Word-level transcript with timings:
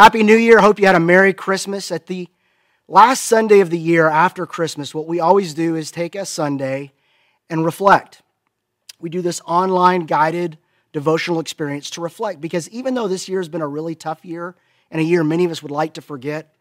Happy 0.00 0.22
New 0.22 0.38
Year. 0.38 0.60
Hope 0.60 0.80
you 0.80 0.86
had 0.86 0.94
a 0.94 0.98
Merry 0.98 1.34
Christmas. 1.34 1.92
At 1.92 2.06
the 2.06 2.26
last 2.88 3.24
Sunday 3.24 3.60
of 3.60 3.68
the 3.68 3.78
year 3.78 4.08
after 4.08 4.46
Christmas, 4.46 4.94
what 4.94 5.06
we 5.06 5.20
always 5.20 5.52
do 5.52 5.76
is 5.76 5.90
take 5.90 6.14
a 6.14 6.24
Sunday 6.24 6.92
and 7.50 7.66
reflect. 7.66 8.22
We 8.98 9.10
do 9.10 9.20
this 9.20 9.42
online 9.44 10.06
guided 10.06 10.56
devotional 10.94 11.38
experience 11.38 11.90
to 11.90 12.00
reflect 12.00 12.40
because 12.40 12.66
even 12.70 12.94
though 12.94 13.08
this 13.08 13.28
year 13.28 13.40
has 13.40 13.50
been 13.50 13.60
a 13.60 13.68
really 13.68 13.94
tough 13.94 14.24
year 14.24 14.56
and 14.90 15.02
a 15.02 15.04
year 15.04 15.22
many 15.22 15.44
of 15.44 15.50
us 15.50 15.62
would 15.62 15.70
like 15.70 15.92
to 15.92 16.00
forget, 16.00 16.54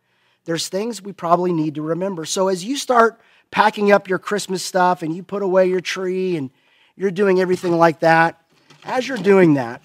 there's 0.44 0.68
things 0.68 1.02
we 1.02 1.14
probably 1.14 1.54
need 1.54 1.76
to 1.76 1.82
remember. 1.82 2.26
So 2.26 2.50
as 2.50 2.66
you 2.66 2.76
start 2.76 3.22
packing 3.52 3.90
up 3.90 4.10
your 4.10 4.20
Christmas 4.20 4.66
stuff 4.66 5.02
and 5.02 5.16
you 5.16 5.24
put 5.24 5.44
away 5.44 5.70
your 5.70 5.80
tree 5.80 6.36
and 6.36 6.50
you're 6.98 7.10
doing 7.10 7.40
everything 7.40 7.72
like 7.72 8.02
that, 8.02 8.38
as 8.84 9.08
you're 9.08 9.18
doing 9.18 9.54
that, 9.54 9.82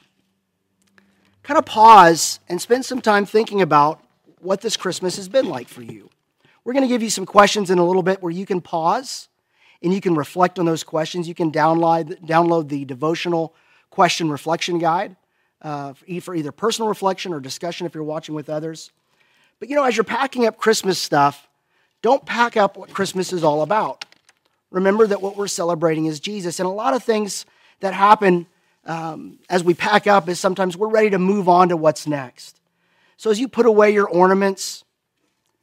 kind 1.45 1.59
of 1.59 1.67
pause 1.67 2.41
and 2.49 2.61
spend 2.61 2.85
some 2.85 3.01
time 3.01 3.27
thinking 3.27 3.63
about 3.63 4.03
what 4.41 4.63
this 4.63 4.77
Christmas 4.77 5.17
has 5.17 5.29
been 5.29 5.49
like 5.49 5.69
for 5.69 5.83
you. 5.83 6.11
We're 6.65 6.73
going 6.73 6.83
to 6.85 6.89
give 6.89 7.03
you 7.03 7.11
some 7.11 7.27
questions 7.27 7.71
in 7.71 7.79
a 7.79 7.85
little 7.85 8.03
bit 8.03 8.23
where 8.23 8.33
you 8.33 8.47
can 8.47 8.61
pause 8.61 9.29
and 9.83 9.93
you 9.93 10.01
can 10.01 10.15
reflect 10.15 10.59
on 10.59 10.65
those 10.65 10.83
questions. 10.83 11.29
You 11.29 11.35
can 11.35 11.53
download, 11.53 12.27
download 12.27 12.69
the 12.69 12.87
devotional 12.87 13.55
question 13.91 14.31
reflection 14.31 14.79
guide 14.79 15.17
uh, 15.61 15.93
for 16.23 16.35
either 16.35 16.51
personal 16.51 16.89
reflection 16.89 17.35
or 17.35 17.41
discussion 17.41 17.87
if 17.87 17.95
you're 17.95 18.03
watching 18.03 18.35
with 18.35 18.49
others. 18.49 18.91
But 19.61 19.69
you 19.69 19.77
know, 19.77 19.85
as 19.85 19.97
you're 19.97 20.05
packing 20.05 20.47
up 20.47 20.57
Christmas 20.57 20.99
stuff, 20.99 21.49
don't 22.01 22.25
pack 22.25 22.57
up 22.57 22.79
what 22.79 22.93
Christmas 22.93 23.33
is 23.33 23.45
all 23.45 23.63
about. 23.63 24.07
Remember 24.71 25.07
that 25.07 25.21
what 25.21 25.37
we're 25.37 25.47
celebrating 25.47 26.07
is 26.07 26.21
Jesus. 26.21 26.59
And 26.59 26.67
a 26.67 26.73
lot 26.73 26.95
of 26.95 27.05
things 27.05 27.45
that 27.81 27.93
happen 27.93 28.47
um, 28.87 29.39
as 29.49 29.65
we 29.65 29.75
pack 29.75 30.07
up 30.07 30.29
is 30.29 30.39
sometimes 30.39 30.77
we're 30.77 30.89
ready 30.89 31.11
to 31.11 31.19
move 31.19 31.49
on 31.49 31.71
to 31.71 31.77
what's 31.77 32.07
next. 32.07 32.61
So 33.17 33.31
as 33.31 33.41
you 33.41 33.49
put 33.49 33.67
away 33.67 33.93
your 33.93 34.09
ornaments, 34.09 34.85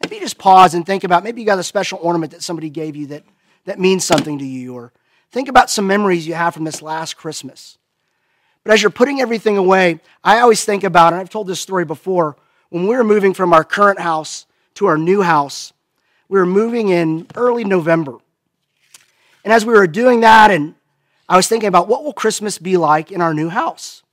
maybe 0.03 0.19
just 0.19 0.37
pause 0.37 0.73
and 0.73 0.85
think 0.85 1.03
about 1.03 1.23
maybe 1.23 1.41
you 1.41 1.45
got 1.45 1.59
a 1.59 1.63
special 1.63 1.99
ornament 2.01 2.31
that 2.31 2.41
somebody 2.41 2.69
gave 2.69 2.95
you 2.95 3.07
that, 3.07 3.23
that 3.65 3.79
means 3.79 4.03
something 4.03 4.39
to 4.39 4.45
you, 4.45 4.73
or 4.73 4.91
think 5.31 5.47
about 5.47 5.69
some 5.69 5.85
memories 5.85 6.25
you 6.25 6.33
have 6.33 6.53
from 6.53 6.63
this 6.63 6.81
last 6.81 7.17
Christmas. 7.17 7.77
But 8.63 8.73
as 8.73 8.81
you're 8.81 8.91
putting 8.91 9.21
everything 9.21 9.57
away, 9.57 9.99
I 10.23 10.39
always 10.39 10.63
think 10.63 10.83
about, 10.83 11.13
and 11.13 11.19
I've 11.19 11.29
told 11.29 11.47
this 11.47 11.59
story 11.59 11.85
before, 11.85 12.37
when 12.69 12.87
we 12.87 12.95
were 12.95 13.03
moving 13.03 13.33
from 13.33 13.53
our 13.53 13.63
current 13.63 13.99
house 13.99 14.45
to 14.75 14.85
our 14.85 14.97
new 14.97 15.21
house, 15.21 15.73
we 16.29 16.39
were 16.39 16.45
moving 16.45 16.89
in 16.89 17.27
early 17.35 17.63
November. 17.63 18.17
And 19.43 19.51
as 19.51 19.65
we 19.65 19.73
were 19.73 19.87
doing 19.87 20.21
that, 20.21 20.51
and 20.51 20.75
I 21.31 21.37
was 21.37 21.47
thinking 21.47 21.69
about 21.69 21.87
what 21.87 22.03
will 22.03 22.11
Christmas 22.11 22.57
be 22.57 22.75
like 22.75 23.09
in 23.09 23.21
our 23.21 23.33
new 23.33 23.47
house? 23.47 24.03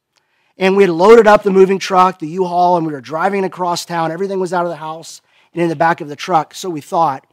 And 0.57 0.77
we 0.77 0.85
had 0.85 0.91
loaded 0.91 1.27
up 1.27 1.43
the 1.43 1.51
moving 1.51 1.81
truck, 1.81 2.21
the 2.21 2.29
U-Haul, 2.29 2.77
and 2.77 2.87
we 2.87 2.93
were 2.93 3.01
driving 3.01 3.43
across 3.43 3.85
town. 3.85 4.13
Everything 4.13 4.39
was 4.39 4.53
out 4.53 4.65
of 4.65 4.71
the 4.71 4.77
house 4.77 5.21
and 5.53 5.61
in 5.61 5.69
the 5.69 5.75
back 5.75 6.01
of 6.01 6.09
the 6.09 6.15
truck, 6.15 6.55
so 6.55 6.71
we 6.71 6.81
thought. 6.81 7.27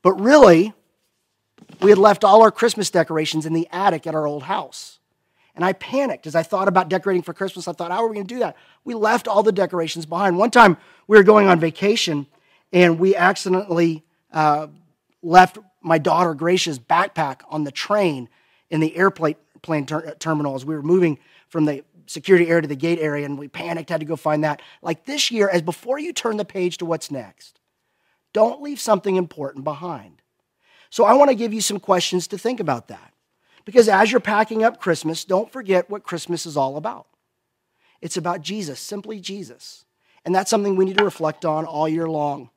But 0.00 0.18
really, 0.18 0.72
we 1.82 1.90
had 1.90 1.98
left 1.98 2.24
all 2.24 2.40
our 2.40 2.50
Christmas 2.50 2.88
decorations 2.88 3.44
in 3.44 3.52
the 3.52 3.68
attic 3.70 4.06
at 4.06 4.14
our 4.14 4.26
old 4.26 4.44
house. 4.44 4.98
And 5.54 5.62
I 5.62 5.74
panicked 5.74 6.26
as 6.26 6.34
I 6.34 6.42
thought 6.42 6.66
about 6.66 6.88
decorating 6.88 7.22
for 7.22 7.34
Christmas. 7.34 7.68
I 7.68 7.72
thought, 7.72 7.90
how 7.90 8.02
are 8.02 8.08
we 8.08 8.14
going 8.14 8.26
to 8.26 8.34
do 8.34 8.38
that? 8.38 8.56
We 8.82 8.94
left 8.94 9.28
all 9.28 9.42
the 9.42 9.52
decorations 9.52 10.06
behind. 10.06 10.38
One 10.38 10.50
time 10.50 10.78
we 11.06 11.18
were 11.18 11.22
going 11.22 11.48
on 11.48 11.60
vacation 11.60 12.28
and 12.72 12.98
we 12.98 13.14
accidentally 13.14 14.04
uh, 14.32 14.68
left 15.22 15.58
my 15.82 15.98
daughter 15.98 16.32
Gracia's 16.32 16.78
backpack 16.78 17.42
on 17.50 17.64
the 17.64 17.72
train 17.72 18.30
in 18.70 18.80
the 18.80 18.96
airplane 18.96 19.36
plane 19.62 19.86
ter- 19.86 20.06
uh, 20.06 20.14
terminal 20.18 20.54
as 20.54 20.64
we 20.64 20.74
were 20.74 20.82
moving 20.82 21.18
from 21.48 21.64
the 21.64 21.84
security 22.06 22.48
area 22.48 22.62
to 22.62 22.68
the 22.68 22.76
gate 22.76 22.98
area, 23.00 23.26
and 23.26 23.38
we 23.38 23.48
panicked, 23.48 23.90
had 23.90 24.00
to 24.00 24.06
go 24.06 24.16
find 24.16 24.44
that. 24.44 24.62
Like 24.82 25.04
this 25.04 25.30
year, 25.30 25.48
as 25.48 25.62
before 25.62 25.98
you 25.98 26.12
turn 26.12 26.36
the 26.36 26.44
page 26.44 26.78
to 26.78 26.86
what's 26.86 27.10
next, 27.10 27.60
don't 28.32 28.62
leave 28.62 28.80
something 28.80 29.16
important 29.16 29.64
behind. 29.64 30.22
So 30.90 31.04
I 31.04 31.14
want 31.14 31.30
to 31.30 31.34
give 31.34 31.52
you 31.52 31.60
some 31.60 31.80
questions 31.80 32.26
to 32.28 32.38
think 32.38 32.60
about 32.60 32.88
that. 32.88 33.12
Because 33.64 33.88
as 33.88 34.10
you're 34.10 34.20
packing 34.20 34.64
up 34.64 34.80
Christmas, 34.80 35.24
don't 35.24 35.52
forget 35.52 35.90
what 35.90 36.02
Christmas 36.02 36.46
is 36.46 36.56
all 36.56 36.76
about. 36.76 37.06
It's 38.00 38.16
about 38.16 38.40
Jesus, 38.40 38.80
simply 38.80 39.20
Jesus. 39.20 39.84
And 40.24 40.34
that's 40.34 40.50
something 40.50 40.76
we 40.76 40.86
need 40.86 40.98
to 40.98 41.04
reflect 41.04 41.44
on 41.44 41.66
all 41.66 41.88
year 41.88 42.08
long. 42.08 42.50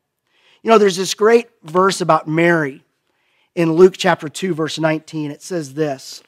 You 0.64 0.70
know, 0.70 0.78
there's 0.78 0.96
this 0.96 1.14
great 1.14 1.50
verse 1.64 2.00
about 2.00 2.28
Mary 2.28 2.84
in 3.56 3.74
Luke 3.74 3.96
chapter 3.98 4.30
2, 4.30 4.54
verse 4.54 4.80
19. 4.80 5.32
It 5.32 5.42
says 5.42 5.74
this 5.74 6.22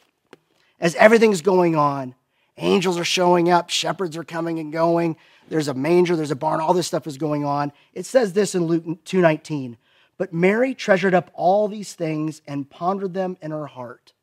As 0.80 0.96
everything's 0.96 1.42
going 1.42 1.76
on, 1.76 2.16
angels 2.58 2.98
are 2.98 3.06
showing 3.06 3.50
up, 3.50 3.70
shepherds 3.70 4.18
are 4.18 4.24
coming 4.24 4.60
and 4.60 4.72
going, 4.72 5.18
there's 5.50 5.68
a 5.68 5.74
manger, 5.74 6.16
there's 6.16 6.32
a 6.32 6.36
barn, 6.36 6.62
all 6.62 6.74
this 6.74 6.88
stuff 6.88 7.08
is 7.08 7.18
going 7.18 7.44
on. 7.44 7.72
It 7.94 8.06
says 8.06 8.34
this 8.34 8.56
in 8.56 8.66
Luke 8.66 8.84
2:19. 9.06 9.78
But 10.18 10.32
Mary 10.32 10.74
treasured 10.74 11.14
up 11.14 11.32
all 11.34 11.68
these 11.68 11.94
things 11.94 12.42
and 12.48 12.70
pondered 12.70 13.14
them 13.14 13.36
in 13.42 13.52
her 13.52 13.68
heart. 13.68 14.14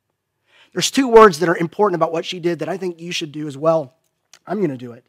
There's 0.72 0.90
two 0.90 1.08
words 1.08 1.40
that 1.40 1.48
are 1.48 1.56
important 1.56 1.96
about 1.96 2.12
what 2.12 2.24
she 2.24 2.38
did 2.38 2.60
that 2.60 2.68
I 2.68 2.76
think 2.76 3.00
you 3.00 3.10
should 3.10 3.32
do 3.32 3.48
as 3.48 3.58
well. 3.58 3.94
I'm 4.46 4.58
going 4.58 4.70
to 4.70 4.76
do 4.76 4.92
it. 4.92 5.04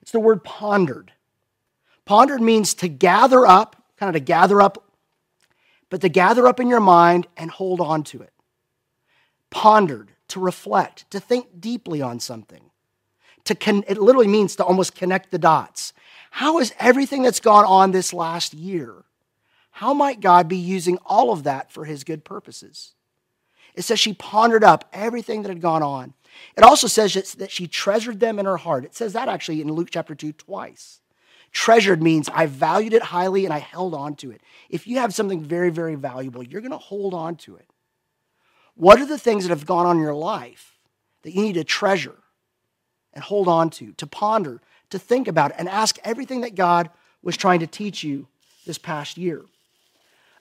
It's 0.00 0.12
the 0.12 0.20
word 0.20 0.44
pondered. 0.44 1.12
Pondered 2.04 2.40
means 2.40 2.74
to 2.74 2.88
gather 2.88 3.44
up 3.44 3.80
kind 4.00 4.08
of 4.08 4.14
to 4.14 4.24
gather 4.24 4.62
up, 4.62 4.82
but 5.90 6.00
to 6.00 6.08
gather 6.08 6.46
up 6.46 6.60
in 6.60 6.68
your 6.68 6.80
mind 6.80 7.26
and 7.36 7.50
hold 7.50 7.80
on 7.80 8.02
to 8.04 8.22
it. 8.22 8.32
Pondered, 9.50 10.12
to 10.28 10.40
reflect, 10.40 11.10
to 11.10 11.20
think 11.20 11.60
deeply 11.60 12.00
on 12.00 12.20
something. 12.20 12.70
To 13.44 13.54
con- 13.54 13.84
it 13.88 13.98
literally 13.98 14.28
means 14.28 14.56
to 14.56 14.64
almost 14.64 14.94
connect 14.94 15.30
the 15.30 15.38
dots. 15.38 15.92
How 16.30 16.60
is 16.60 16.72
everything 16.78 17.22
that's 17.22 17.40
gone 17.40 17.64
on 17.64 17.90
this 17.90 18.12
last 18.12 18.54
year? 18.54 19.04
How 19.72 19.92
might 19.92 20.20
God 20.20 20.48
be 20.48 20.56
using 20.56 20.98
all 21.04 21.32
of 21.32 21.42
that 21.42 21.72
for 21.72 21.84
his 21.84 22.04
good 22.04 22.24
purposes? 22.24 22.94
It 23.74 23.82
says 23.82 23.98
she 23.98 24.12
pondered 24.12 24.64
up 24.64 24.88
everything 24.92 25.42
that 25.42 25.48
had 25.48 25.60
gone 25.60 25.82
on. 25.82 26.14
It 26.56 26.62
also 26.62 26.86
says 26.86 27.14
that 27.34 27.50
she 27.50 27.66
treasured 27.66 28.20
them 28.20 28.38
in 28.38 28.46
her 28.46 28.56
heart. 28.56 28.84
It 28.84 28.94
says 28.94 29.12
that 29.14 29.28
actually 29.28 29.60
in 29.60 29.72
Luke 29.72 29.88
chapter 29.90 30.14
2 30.14 30.32
twice. 30.32 30.99
Treasured 31.52 32.02
means 32.02 32.28
I 32.32 32.46
valued 32.46 32.92
it 32.92 33.02
highly 33.02 33.44
and 33.44 33.52
I 33.52 33.58
held 33.58 33.92
on 33.94 34.14
to 34.16 34.30
it. 34.30 34.40
If 34.68 34.86
you 34.86 34.98
have 34.98 35.12
something 35.12 35.42
very, 35.42 35.70
very 35.70 35.96
valuable, 35.96 36.42
you're 36.42 36.60
going 36.60 36.70
to 36.70 36.78
hold 36.78 37.12
on 37.12 37.36
to 37.36 37.56
it. 37.56 37.68
What 38.74 39.00
are 39.00 39.06
the 39.06 39.18
things 39.18 39.44
that 39.44 39.50
have 39.50 39.66
gone 39.66 39.84
on 39.84 39.96
in 39.96 40.02
your 40.02 40.14
life 40.14 40.78
that 41.22 41.34
you 41.34 41.42
need 41.42 41.54
to 41.54 41.64
treasure 41.64 42.16
and 43.12 43.24
hold 43.24 43.48
on 43.48 43.68
to, 43.70 43.92
to 43.92 44.06
ponder, 44.06 44.60
to 44.90 44.98
think 44.98 45.26
about, 45.26 45.52
and 45.58 45.68
ask 45.68 45.98
everything 46.04 46.42
that 46.42 46.54
God 46.54 46.88
was 47.20 47.36
trying 47.36 47.60
to 47.60 47.66
teach 47.66 48.04
you 48.04 48.28
this 48.64 48.78
past 48.78 49.18
year? 49.18 49.44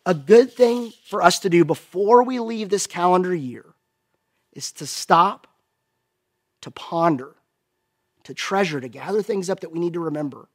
A 0.06 0.14
good 0.14 0.54
thing 0.54 0.94
for 1.06 1.22
us 1.24 1.40
to 1.40 1.50
do 1.50 1.66
before 1.66 2.24
we 2.24 2.40
leave 2.40 2.70
this 2.70 2.88
calendar 2.88 3.34
year 3.34 3.66
is 4.54 4.72
to 4.74 4.86
stop, 4.86 5.48
to 6.62 6.72
ponder, 6.72 7.36
to 8.24 8.34
treasure, 8.34 8.80
to 8.80 8.88
gather 8.88 9.24
things 9.24 9.50
up 9.50 9.60
that 9.62 9.72
we 9.72 9.80
need 9.80 9.94
to 9.94 10.00
remember 10.00 10.48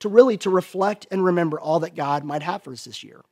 to 0.00 0.08
really 0.08 0.36
to 0.38 0.50
reflect 0.50 1.06
and 1.10 1.24
remember 1.24 1.58
all 1.60 1.80
that 1.80 1.94
God 1.94 2.24
might 2.24 2.42
have 2.42 2.62
for 2.62 2.72
us 2.72 2.84
this 2.84 3.02
year. 3.02 3.22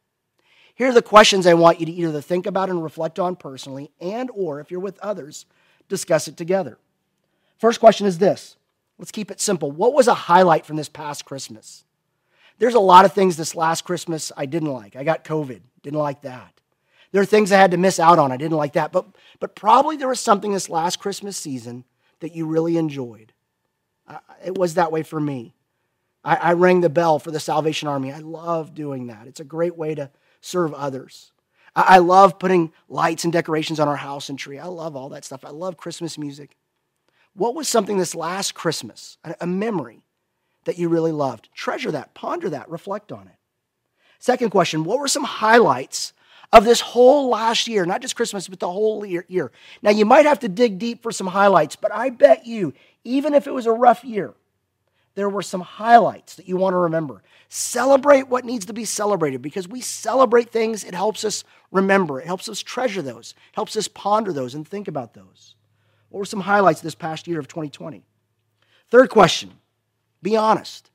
Here 0.75 0.89
are 0.89 0.95
the 0.95 1.03
questions 1.03 1.47
I 1.47 1.55
want 1.55 1.81
you 1.81 1.87
to 1.87 1.93
either 1.93 2.21
think 2.21 2.47
about 2.47 2.71
and 2.71 2.83
reflect 2.83 3.19
on 3.19 3.35
personally 3.35 3.91
and 4.01 4.31
or 4.33 4.61
if 4.61 4.71
you're 4.71 4.81
with 4.81 4.99
others, 5.01 5.45
discuss 5.89 6.29
it 6.29 6.37
together. 6.37 6.79
First 7.59 7.81
question 7.81 8.07
is 8.07 8.19
this. 8.19 8.57
Let's 8.99 9.11
keep 9.11 9.31
it 9.31 9.41
simple. 9.41 9.71
What 9.71 9.95
was 9.95 10.09
a 10.09 10.15
highlight 10.15 10.65
from 10.65 10.77
this 10.77 10.89
past 10.89 11.25
Christmas? 11.25 11.85
There's 12.59 12.75
a 12.75 12.81
lot 12.81 13.05
of 13.05 13.13
things 13.13 13.37
this 13.37 13.55
last 13.55 13.83
Christmas 13.83 14.31
I 14.37 14.47
didn't 14.47 14.73
like. 14.73 14.97
I 14.97 15.05
got 15.05 15.25
COVID, 15.25 15.61
didn't 15.83 15.99
like 15.99 16.23
that. 16.23 16.53
There 17.11 17.23
are 17.23 17.27
things 17.27 17.51
I 17.51 17.59
had 17.59 17.71
to 17.71 17.77
miss 17.77 17.99
out 17.99 18.19
on. 18.19 18.33
I 18.33 18.37
didn't 18.37 18.57
like 18.57 18.75
that. 18.75 18.93
But, 18.93 19.07
but 19.41 19.55
probably 19.55 19.97
there 19.97 20.09
was 20.09 20.21
something 20.21 20.53
this 20.53 20.69
last 20.69 20.99
Christmas 20.99 21.37
season 21.37 21.85
that 22.21 22.35
you 22.35 22.47
really 22.47 22.77
enjoyed. 22.77 23.33
Uh, 24.07 24.19
it 24.45 24.57
was 24.59 24.75
that 24.75 24.93
way 24.93 25.03
for 25.03 25.21
me. 25.21 25.55
I, 26.25 26.37
I 26.37 26.53
rang 26.53 26.81
the 26.81 26.89
bell 26.89 27.19
for 27.19 27.31
the 27.31 27.41
Salvation 27.41 27.89
Army. 27.89 28.13
I 28.13 28.19
love 28.19 28.75
doing 28.75 29.07
that. 29.09 29.27
It's 29.27 29.41
a 29.41 29.45
great 29.45 29.77
way 29.77 29.95
to 29.95 30.11
serve 30.41 30.75
others. 30.75 31.33
I, 31.75 31.97
I 31.97 31.99
love 31.99 32.39
putting 32.39 32.73
lights 32.89 33.25
and 33.25 33.33
decorations 33.33 33.81
on 33.81 33.89
our 33.89 33.97
house 33.97 34.29
and 34.29 34.39
tree. 34.39 34.59
I 34.59 34.67
love 34.67 34.97
all 34.97 35.11
that 35.11 35.25
stuff. 35.25 35.45
I 35.45 35.51
love 35.51 35.77
Christmas 35.77 36.19
music. 36.19 36.57
What 37.35 37.55
was 37.55 37.69
something 37.69 37.99
this 37.99 38.15
last 38.15 38.55
Christmas, 38.55 39.19
a, 39.25 39.35
a 39.43 39.47
memory 39.47 40.03
that 40.65 40.79
you 40.79 40.89
really 40.89 41.13
loved? 41.13 41.49
Treasure 41.55 41.93
that, 41.93 42.15
ponder 42.15 42.51
that, 42.51 42.69
reflect 42.69 43.13
on 43.13 43.29
it. 43.29 43.37
Second 44.19 44.51
question 44.51 44.85
What 44.85 44.99
were 44.99 45.09
some 45.09 45.25
highlights 45.25 46.13
of 46.53 46.65
this 46.65 46.81
whole 46.81 47.29
last 47.29 47.69
year, 47.69 47.85
not 47.85 48.01
just 48.01 48.17
Christmas, 48.17 48.49
but 48.49 48.59
the 48.59 48.71
whole 48.71 49.05
year. 49.05 49.53
Now, 49.83 49.91
you 49.91 50.07
might 50.07 50.25
have 50.25 50.39
to 50.41 50.49
dig 50.49 50.79
deep 50.79 51.03
for 51.03 51.13
some 51.13 51.27
highlights, 51.27 51.77
but 51.77 51.93
I 51.93 52.11
bet 52.11 52.47
you, 52.47 52.73
even 53.05 53.35
if 53.35 53.47
it 53.47 53.53
was 53.53 53.67
a 53.67 53.73
rough 53.73 54.03
year, 54.03 54.35
there 55.19 55.29
were 55.29 55.43
some 55.43 55.63
highlights 55.63 56.37
that 56.37 56.47
you 56.47 56.57
want 56.57 56.75
to 56.75 56.79
remember. 56.79 57.25
Celebrate 57.49 58.29
what 58.29 58.45
needs 58.45 58.67
to 58.67 58.73
be 58.73 58.85
celebrated 58.85 59.43
because 59.43 59.67
we 59.67 59.81
celebrate 59.81 60.51
things, 60.51 60.85
it 60.85 60.95
helps 60.95 61.25
us 61.25 61.43
remember, 61.73 62.21
it 62.21 62.27
helps 62.27 62.49
us 62.49 62.61
treasure 62.61 63.03
those, 63.03 63.35
helps 63.51 63.77
us 63.77 63.89
ponder 63.89 64.33
those 64.33 64.55
and 64.55 64.67
think 64.67 64.87
about 64.87 65.15
those. 65.15 65.57
What 66.09 66.21
were 66.21 66.25
some 66.25 66.43
highlights 66.43 66.83
this 66.83 66.95
past 66.95 67.27
year 67.27 67.41
of 67.41 67.49
2020? 67.49 68.05
Third 68.91 69.11
question 69.11 69.51
be 70.23 70.37
honest. 70.37 70.89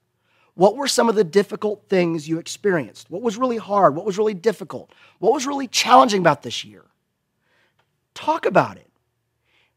What 0.54 0.78
were 0.78 0.88
some 0.88 1.10
of 1.10 1.16
the 1.16 1.25
difficult 1.25 1.90
things 1.90 2.30
you 2.30 2.40
experienced? 2.40 3.10
What 3.10 3.24
was 3.24 3.36
really 3.36 3.58
hard? 3.58 3.94
What 3.94 4.06
was 4.06 4.18
really 4.18 4.34
difficult? 4.34 4.94
What 5.20 5.34
was 5.34 5.46
really 5.46 5.68
challenging 5.68 6.22
about 6.22 6.44
this 6.44 6.64
year? 6.64 6.86
Talk 8.14 8.46
about 8.46 8.78
it. 8.78 8.90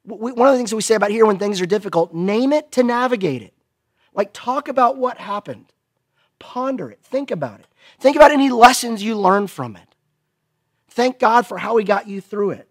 One 0.04 0.46
of 0.46 0.52
the 0.52 0.56
things 0.56 0.70
that 0.70 0.76
we 0.76 0.82
say 0.82 0.94
about 0.94 1.10
here 1.10 1.26
when 1.26 1.38
things 1.38 1.60
are 1.60 1.66
difficult, 1.66 2.14
name 2.14 2.52
it 2.52 2.70
to 2.72 2.84
navigate 2.84 3.42
it. 3.42 3.54
Like, 4.16 4.30
talk 4.32 4.66
about 4.66 4.96
what 4.96 5.18
happened. 5.18 5.72
Ponder 6.40 6.90
it. 6.90 6.98
Think 7.04 7.30
about 7.30 7.60
it. 7.60 7.66
Think 8.00 8.16
about 8.16 8.32
any 8.32 8.50
lessons 8.50 9.02
you 9.02 9.14
learned 9.14 9.50
from 9.50 9.76
it. 9.76 9.94
Thank 10.88 11.18
God 11.18 11.46
for 11.46 11.58
how 11.58 11.76
He 11.76 11.84
got 11.84 12.08
you 12.08 12.20
through 12.20 12.50
it. 12.52 12.68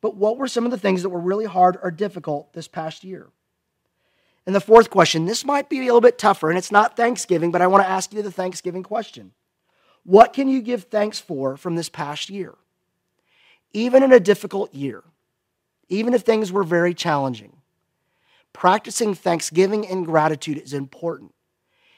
But 0.00 0.16
what 0.16 0.38
were 0.38 0.48
some 0.48 0.64
of 0.64 0.70
the 0.70 0.78
things 0.78 1.02
that 1.02 1.10
were 1.10 1.20
really 1.20 1.44
hard 1.44 1.78
or 1.82 1.90
difficult 1.90 2.52
this 2.52 2.68
past 2.68 3.04
year? 3.04 3.28
And 4.46 4.54
the 4.54 4.60
fourth 4.60 4.88
question 4.88 5.26
this 5.26 5.44
might 5.44 5.68
be 5.68 5.80
a 5.80 5.84
little 5.84 6.00
bit 6.00 6.18
tougher, 6.18 6.48
and 6.48 6.56
it's 6.56 6.72
not 6.72 6.96
Thanksgiving, 6.96 7.52
but 7.52 7.60
I 7.60 7.66
want 7.66 7.84
to 7.84 7.90
ask 7.90 8.12
you 8.14 8.22
the 8.22 8.32
Thanksgiving 8.32 8.82
question. 8.82 9.32
What 10.04 10.32
can 10.32 10.48
you 10.48 10.62
give 10.62 10.84
thanks 10.84 11.20
for 11.20 11.58
from 11.58 11.76
this 11.76 11.90
past 11.90 12.30
year? 12.30 12.54
Even 13.74 14.02
in 14.02 14.10
a 14.10 14.18
difficult 14.20 14.72
year, 14.72 15.04
even 15.90 16.14
if 16.14 16.22
things 16.22 16.50
were 16.50 16.64
very 16.64 16.94
challenging, 16.94 17.57
practicing 18.58 19.14
thanksgiving 19.14 19.86
and 19.86 20.04
gratitude 20.04 20.58
is 20.58 20.72
important. 20.72 21.32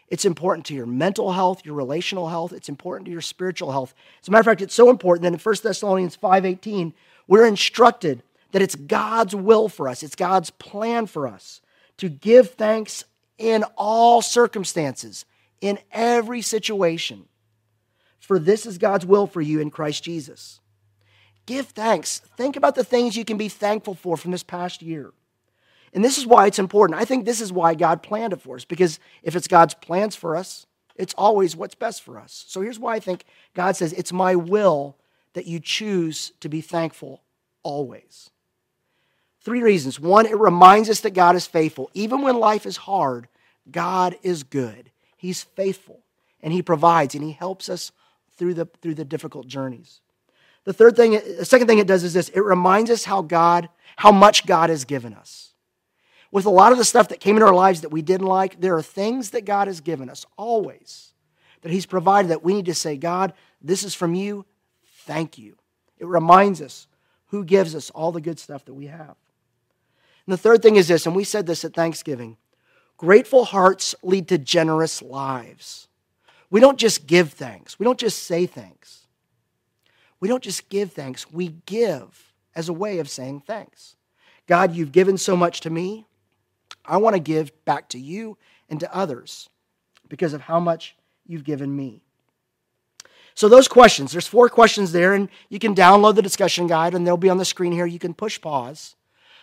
It's 0.09 0.27
important 0.27 0.67
to 0.67 0.75
your 0.75 0.85
mental 0.85 1.33
health, 1.33 1.65
your 1.65 1.75
relational 1.75 2.29
health, 2.29 2.53
it's 2.53 2.69
important 2.69 3.07
to 3.07 3.11
your 3.11 3.23
spiritual 3.23 3.73
health. 3.73 3.95
As 4.21 4.29
a 4.29 4.31
matter 4.31 4.41
of 4.41 4.45
fact, 4.45 4.61
it's 4.61 4.75
so 4.75 4.91
important 4.91 5.23
that 5.23 5.33
in 5.33 5.39
1 5.39 5.63
Thessalonians 5.63 6.17
5:18, 6.17 6.93
we're 7.27 7.47
instructed 7.47 8.23
that 8.53 8.61
it's 8.61 8.75
God's 8.75 9.35
will 9.35 9.71
for 9.71 9.89
us, 9.89 10.03
it's 10.03 10.15
God's 10.15 10.51
plan 10.51 11.07
for 11.07 11.27
us 11.27 11.63
to 11.97 12.11
give 12.11 12.51
thanks 12.51 13.05
in 13.39 13.65
all 13.79 14.21
circumstances, 14.21 15.25
in 15.63 15.79
every 15.91 16.43
situation. 16.43 17.27
For 18.19 18.39
this 18.39 18.67
is 18.67 18.77
God's 18.77 19.07
will 19.07 19.27
for 19.27 19.41
you 19.41 19.61
in 19.61 19.71
Christ 19.71 20.05
Jesus. 20.05 20.61
Give 21.47 21.67
thanks. 21.67 22.19
Think 22.37 22.55
about 22.57 22.75
the 22.75 22.85
things 22.85 23.17
you 23.17 23.25
can 23.25 23.39
be 23.39 23.49
thankful 23.49 23.95
for 23.95 24.19
from 24.19 24.31
this 24.31 24.43
past 24.43 24.83
year. 24.83 25.15
And 25.93 26.05
this 26.05 26.19
is 26.19 26.27
why 26.27 26.47
it's 26.47 26.59
important. 26.59 27.01
I 27.01 27.05
think 27.05 27.25
this 27.25 27.41
is 27.41 27.53
why 27.53 27.75
God 27.75 28.03
planned 28.03 28.33
it 28.33 28.41
for 28.41 28.57
us, 28.57 28.65
because 28.65 29.01
if 29.23 29.35
it's 29.35 29.49
God's 29.49 29.75
plans 29.75 30.15
for 30.15 30.37
us, 30.37 30.67
it's 30.95 31.15
always 31.15 31.57
what's 31.57 31.75
best 31.75 32.03
for 32.03 32.19
us. 32.19 32.45
So 32.47 32.61
here's 32.61 32.79
why 32.79 32.95
I 32.95 33.01
think 33.01 33.25
God 33.55 33.77
says, 33.77 33.93
It's 33.93 34.13
my 34.13 34.37
will 34.37 34.97
that 35.33 35.47
you 35.47 35.61
choose 35.61 36.33
to 36.41 36.49
be 36.49 36.61
thankful 36.61 37.23
always. 37.63 38.31
Three 39.43 39.63
reasons. 39.63 39.99
One, 39.99 40.27
it 40.27 40.39
reminds 40.39 40.91
us 40.91 41.01
that 41.01 41.15
God 41.15 41.35
is 41.35 41.47
faithful. 41.47 41.91
Even 41.95 42.23
when 42.23 42.39
life 42.39 42.67
is 42.67 42.77
hard, 42.77 43.29
God 43.71 44.17
is 44.23 44.43
good. 44.43 44.91
He's 45.17 45.43
faithful 45.43 46.01
and 46.43 46.53
He 46.53 46.63
provides 46.63 47.15
and 47.15 47.25
He 47.25 47.33
helps 47.33 47.69
us 47.69 47.93
through 48.37 48.55
the, 48.55 48.67
through 48.83 48.95
the 48.95 49.05
difficult 49.05 49.47
journeys. 49.47 50.01
The 50.65 50.73
third 50.73 50.95
thing, 50.97 51.13
the 51.13 51.45
second 51.45 51.69
thing 51.69 51.79
it 51.79 51.87
does 51.87 52.05
is 52.05 52.13
this 52.13 52.29
it 52.29 52.41
reminds 52.41 52.91
us 52.91 53.05
how 53.05 53.23
God, 53.23 53.69
how 53.97 54.13
much 54.13 54.47
God 54.47 54.71
has 54.71 54.85
given 54.85 55.15
us. 55.15 55.50
With 56.33 56.47
a 56.47 56.51
lot 56.51 56.73
of 56.73 56.79
the 56.79 56.85
stuff 56.85 57.09
that 57.09 57.21
came 57.21 57.37
into 57.37 57.47
our 57.47 57.55
lives 57.55 57.81
that 57.81 57.91
we 57.91 58.03
didn't 58.03 58.27
like, 58.27 58.61
there 58.61 58.77
are 58.77 58.83
things 58.83 59.31
that 59.31 59.45
God 59.45 59.67
has 59.67 59.81
given 59.81 60.09
us 60.09 60.25
always 60.37 61.13
that 61.63 61.73
He's 61.73 61.87
provided 61.87 62.31
that 62.31 62.43
we 62.43 62.55
need 62.55 62.67
to 62.67 62.75
say, 62.75 62.97
God, 62.97 63.33
this 63.61 63.83
is 63.83 63.95
from 63.95 64.15
you. 64.15 64.47
Thank 65.05 65.39
you. 65.39 65.57
It 65.99 66.07
reminds 66.07 66.63
us 66.63 66.87
who 67.27 67.45
gives 67.45 67.75
us 67.75 67.91
all 67.91 68.13
the 68.13 68.21
good 68.21 68.39
stuff 68.39 68.65
that 68.65 68.75
we 68.75 68.87
have. 68.87 69.17
And 70.27 70.33
the 70.33 70.39
third 70.39 70.63
thing 70.63 70.77
is 70.77 70.89
this, 70.89 71.07
and 71.07 71.15
we 71.15 71.25
said 71.25 71.47
this 71.47 71.65
at 71.65 71.75
Thanksgiving 71.75 72.37
grateful 72.97 73.47
hearts 73.47 73.95
lead 74.03 74.29
to 74.29 74.37
generous 74.37 75.01
lives. 75.01 75.89
We 76.51 76.61
don't 76.61 76.79
just 76.79 77.07
give 77.07 77.33
thanks, 77.33 77.79
we 77.79 77.85
don't 77.85 77.99
just 77.99 78.23
say 78.25 78.47
thanks. 78.47 79.07
We 80.21 80.29
don't 80.29 80.43
just 80.43 80.69
give 80.69 80.93
thanks, 80.93 81.31
we 81.33 81.57
give 81.65 82.35
as 82.55 82.69
a 82.69 82.75
way 82.75 82.99
of 82.99 83.09
saying 83.09 83.45
thanks. 83.47 83.97
God, 84.47 84.75
you've 84.75 84.93
given 84.93 85.17
so 85.17 85.37
much 85.37 85.61
to 85.61 85.71
me. 85.71 86.07
I 86.91 86.97
want 86.97 87.15
to 87.15 87.21
give 87.21 87.65
back 87.65 87.89
to 87.91 87.99
you 87.99 88.37
and 88.69 88.81
to 88.81 88.95
others 88.95 89.49
because 90.09 90.33
of 90.33 90.43
how 90.43 90.59
much 90.59 90.97
you've 91.27 91.45
given 91.45 91.75
me. 91.75 92.03
So, 93.35 93.49
those 93.49 93.69
questions, 93.69 94.13
there's 94.13 94.27
four 94.27 94.49
questions 94.49 94.93
there, 94.93 95.15
and 95.15 95.29
you 95.49 95.59
can 95.59 95.75
download 95.75 96.17
the 96.17 96.23
discussion 96.23 96.67
guide, 96.67 96.95
and 96.95 97.07
they'll 97.07 97.17
be 97.17 97.31
on 97.31 97.39
the 97.39 97.45
screen 97.45 97.73
here. 97.73 97.87
You 97.87 98.01
can 98.01 98.13
push 98.13 98.41
pause. 98.41 98.97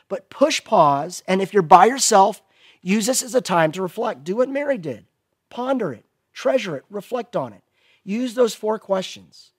But 0.09 0.29
push 0.29 0.63
pause, 0.63 1.23
and 1.27 1.41
if 1.41 1.53
you're 1.53 1.63
by 1.63 1.85
yourself, 1.85 2.41
use 2.81 3.05
this 3.05 3.23
as 3.23 3.33
a 3.33 3.41
time 3.41 3.71
to 3.71 3.81
reflect. 3.81 4.23
Do 4.23 4.35
what 4.35 4.49
Mary 4.49 4.77
did 4.77 5.05
ponder 5.49 5.93
it, 5.93 6.03
treasure 6.33 6.75
it, 6.75 6.83
reflect 6.89 7.35
on 7.35 7.53
it. 7.53 7.63
Use 8.03 8.33
those 8.33 8.53
four 8.53 8.77
questions. 8.77 9.51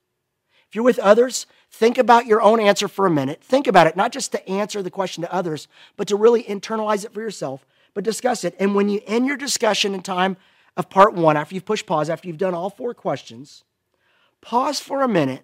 If 0.69 0.75
you're 0.75 0.84
with 0.84 0.99
others, 0.99 1.46
think 1.70 1.96
about 1.96 2.26
your 2.26 2.43
own 2.43 2.61
answer 2.61 2.88
for 2.88 3.06
a 3.06 3.11
minute. 3.11 3.43
Think 3.43 3.67
about 3.67 3.87
it, 3.87 3.96
not 3.96 4.12
just 4.12 4.32
to 4.32 4.49
answer 4.49 4.82
the 4.82 4.91
question 4.91 5.23
to 5.23 5.32
others, 5.32 5.67
but 5.96 6.08
to 6.08 6.17
really 6.17 6.44
internalize 6.44 7.06
it 7.06 7.14
for 7.14 7.23
yourself, 7.23 7.64
but 7.99 8.05
discuss 8.05 8.45
it. 8.45 8.55
And 8.61 8.77
when 8.77 8.89
you 8.89 9.00
end 9.09 9.27
your 9.27 9.37
discussion 9.37 9.93
in 9.93 10.03
time 10.03 10.37
of 10.77 10.89
part 10.89 11.15
one, 11.15 11.37
after 11.37 11.56
you've 11.56 11.65
pushed 11.65 11.85
pause, 11.85 12.09
after 12.09 12.29
you've 12.29 12.39
done 12.39 12.55
all 12.55 12.71
four 12.71 12.95
questions, 12.95 13.65
pause 14.41 14.79
for 14.79 15.03
a 15.03 15.09
minute. 15.09 15.43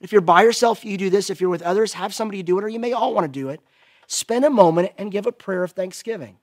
If 0.00 0.12
you're 0.12 0.20
by 0.20 0.42
yourself, 0.42 0.84
you 0.84 0.96
do 0.96 1.10
this. 1.10 1.28
If 1.28 1.40
you're 1.40 1.50
with 1.50 1.60
others, 1.60 1.94
have 1.94 2.14
somebody 2.14 2.44
do 2.44 2.56
it, 2.56 2.62
or 2.62 2.68
you 2.68 2.78
may 2.78 2.92
all 2.92 3.12
want 3.12 3.24
to 3.24 3.40
do 3.40 3.48
it 3.48 3.60
spend 4.06 4.44
a 4.44 4.50
moment 4.50 4.92
and 4.96 5.10
give 5.10 5.26
a 5.26 5.32
prayer 5.32 5.64
of 5.64 5.72
thanksgiving. 5.72 6.36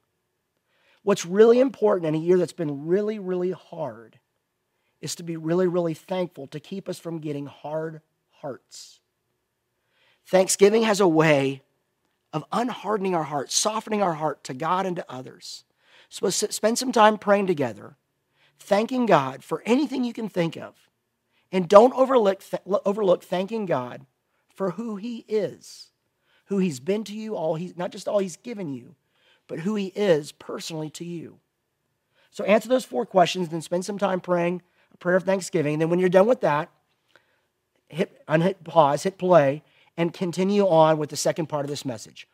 What's 1.04 1.26
really 1.26 1.62
important 1.62 2.08
in 2.08 2.16
a 2.16 2.18
year 2.26 2.38
that's 2.38 2.52
been 2.52 2.88
really, 2.88 3.18
really 3.18 3.52
hard 3.52 4.20
is 5.00 5.16
to 5.16 5.24
be 5.24 5.38
really, 5.38 5.68
really 5.68 5.94
thankful 5.94 6.48
to 6.48 6.60
keep 6.60 6.90
us 6.90 7.00
from 7.00 7.20
getting 7.20 7.46
hard 7.46 8.02
hearts. 8.42 9.00
Thanksgiving 10.26 10.84
has 10.84 11.00
a 11.00 11.08
way 11.08 11.62
of 12.34 12.46
unhardening 12.52 13.16
our 13.16 13.24
heart, 13.24 13.52
softening 13.52 14.02
our 14.02 14.14
heart 14.14 14.44
to 14.46 14.54
God 14.54 14.86
and 14.86 14.96
to 14.96 15.06
others. 15.12 15.64
So 16.10 16.30
spend 16.30 16.78
some 16.78 16.92
time 16.92 17.18
praying 17.18 17.48
together, 17.48 17.96
thanking 18.60 19.06
God 19.06 19.44
for 19.44 19.64
anything 19.66 20.04
you 20.04 20.14
can 20.14 20.30
think 20.30 20.58
of. 20.58 20.76
And 21.52 21.68
don't 21.68 21.94
overlook, 21.94 22.44
overlook 22.86 23.24
thanking 23.24 23.66
God 23.66 24.06
for 24.54 24.72
who 24.72 24.98
He 24.98 25.26
is 25.28 25.90
who 26.50 26.58
he's 26.58 26.80
been 26.80 27.04
to 27.06 27.14
you, 27.14 27.36
all 27.36 27.56
he's 27.56 27.78
not 27.78 27.92
just 27.92 28.08
all 28.08 28.20
he's 28.20 28.36
given 28.36 28.74
you, 28.74 28.96
but 29.48 29.60
who 29.60 29.76
he 29.76 29.88
is 29.96 30.32
personally 30.32 30.90
to 30.90 31.06
you. 31.06 31.40
So 32.32 32.44
answer 32.44 32.68
those 32.68 32.86
four 32.86 33.06
questions, 33.06 33.50
then 33.50 33.62
spend 33.62 33.86
some 33.86 34.00
time 34.00 34.20
praying 34.20 34.64
a 34.92 34.98
prayer 34.98 35.16
of 35.16 35.24
thanksgiving. 35.24 35.74
And 35.74 35.82
then 35.82 35.90
when 35.90 36.00
you're 36.00 36.10
done 36.10 36.28
with 36.28 36.42
that, 36.42 36.70
hit 37.88 38.22
unhit 38.28 38.64
pause, 38.64 39.04
hit 39.04 39.20
play, 39.20 39.64
and 40.00 40.14
continue 40.14 40.66
on 40.66 40.98
with 40.98 41.10
the 41.10 41.18
second 41.18 41.48
part 41.48 41.66
of 41.66 41.70
this 41.70 41.84
message. 41.84 42.26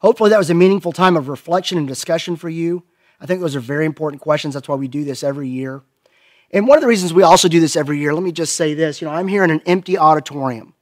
Hopefully, 0.00 0.28
that 0.30 0.38
was 0.38 0.50
a 0.50 0.54
meaningful 0.54 0.90
time 0.90 1.16
of 1.16 1.28
reflection 1.28 1.78
and 1.78 1.86
discussion 1.86 2.34
for 2.34 2.48
you. 2.48 2.82
I 3.20 3.26
think 3.26 3.40
those 3.40 3.54
are 3.54 3.60
very 3.60 3.86
important 3.86 4.20
questions. 4.20 4.54
That's 4.54 4.68
why 4.68 4.74
we 4.74 4.88
do 4.88 5.04
this 5.04 5.22
every 5.22 5.48
year. 5.48 5.82
And 6.50 6.66
one 6.66 6.76
of 6.76 6.82
the 6.82 6.88
reasons 6.88 7.14
we 7.14 7.22
also 7.22 7.48
do 7.48 7.60
this 7.60 7.76
every 7.76 7.98
year, 7.98 8.12
let 8.12 8.24
me 8.24 8.32
just 8.32 8.56
say 8.56 8.74
this 8.74 9.00
you 9.00 9.06
know, 9.06 9.14
I'm 9.14 9.28
here 9.28 9.44
in 9.44 9.50
an 9.52 9.62
empty 9.66 9.96
auditorium, 9.96 10.74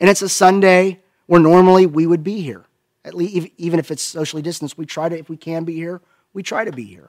and 0.00 0.10
it's 0.10 0.20
a 0.20 0.28
Sunday 0.28 0.98
where 1.26 1.40
normally 1.40 1.86
we 1.86 2.08
would 2.08 2.24
be 2.24 2.42
here. 2.42 2.66
At 3.04 3.14
least, 3.14 3.50
even 3.56 3.78
if 3.78 3.92
it's 3.92 4.02
socially 4.02 4.42
distanced, 4.42 4.76
we 4.76 4.84
try 4.84 5.08
to, 5.08 5.16
if 5.16 5.30
we 5.30 5.36
can 5.36 5.62
be 5.62 5.76
here, 5.76 6.02
we 6.34 6.42
try 6.42 6.64
to 6.64 6.72
be 6.72 6.84
here. 6.84 7.08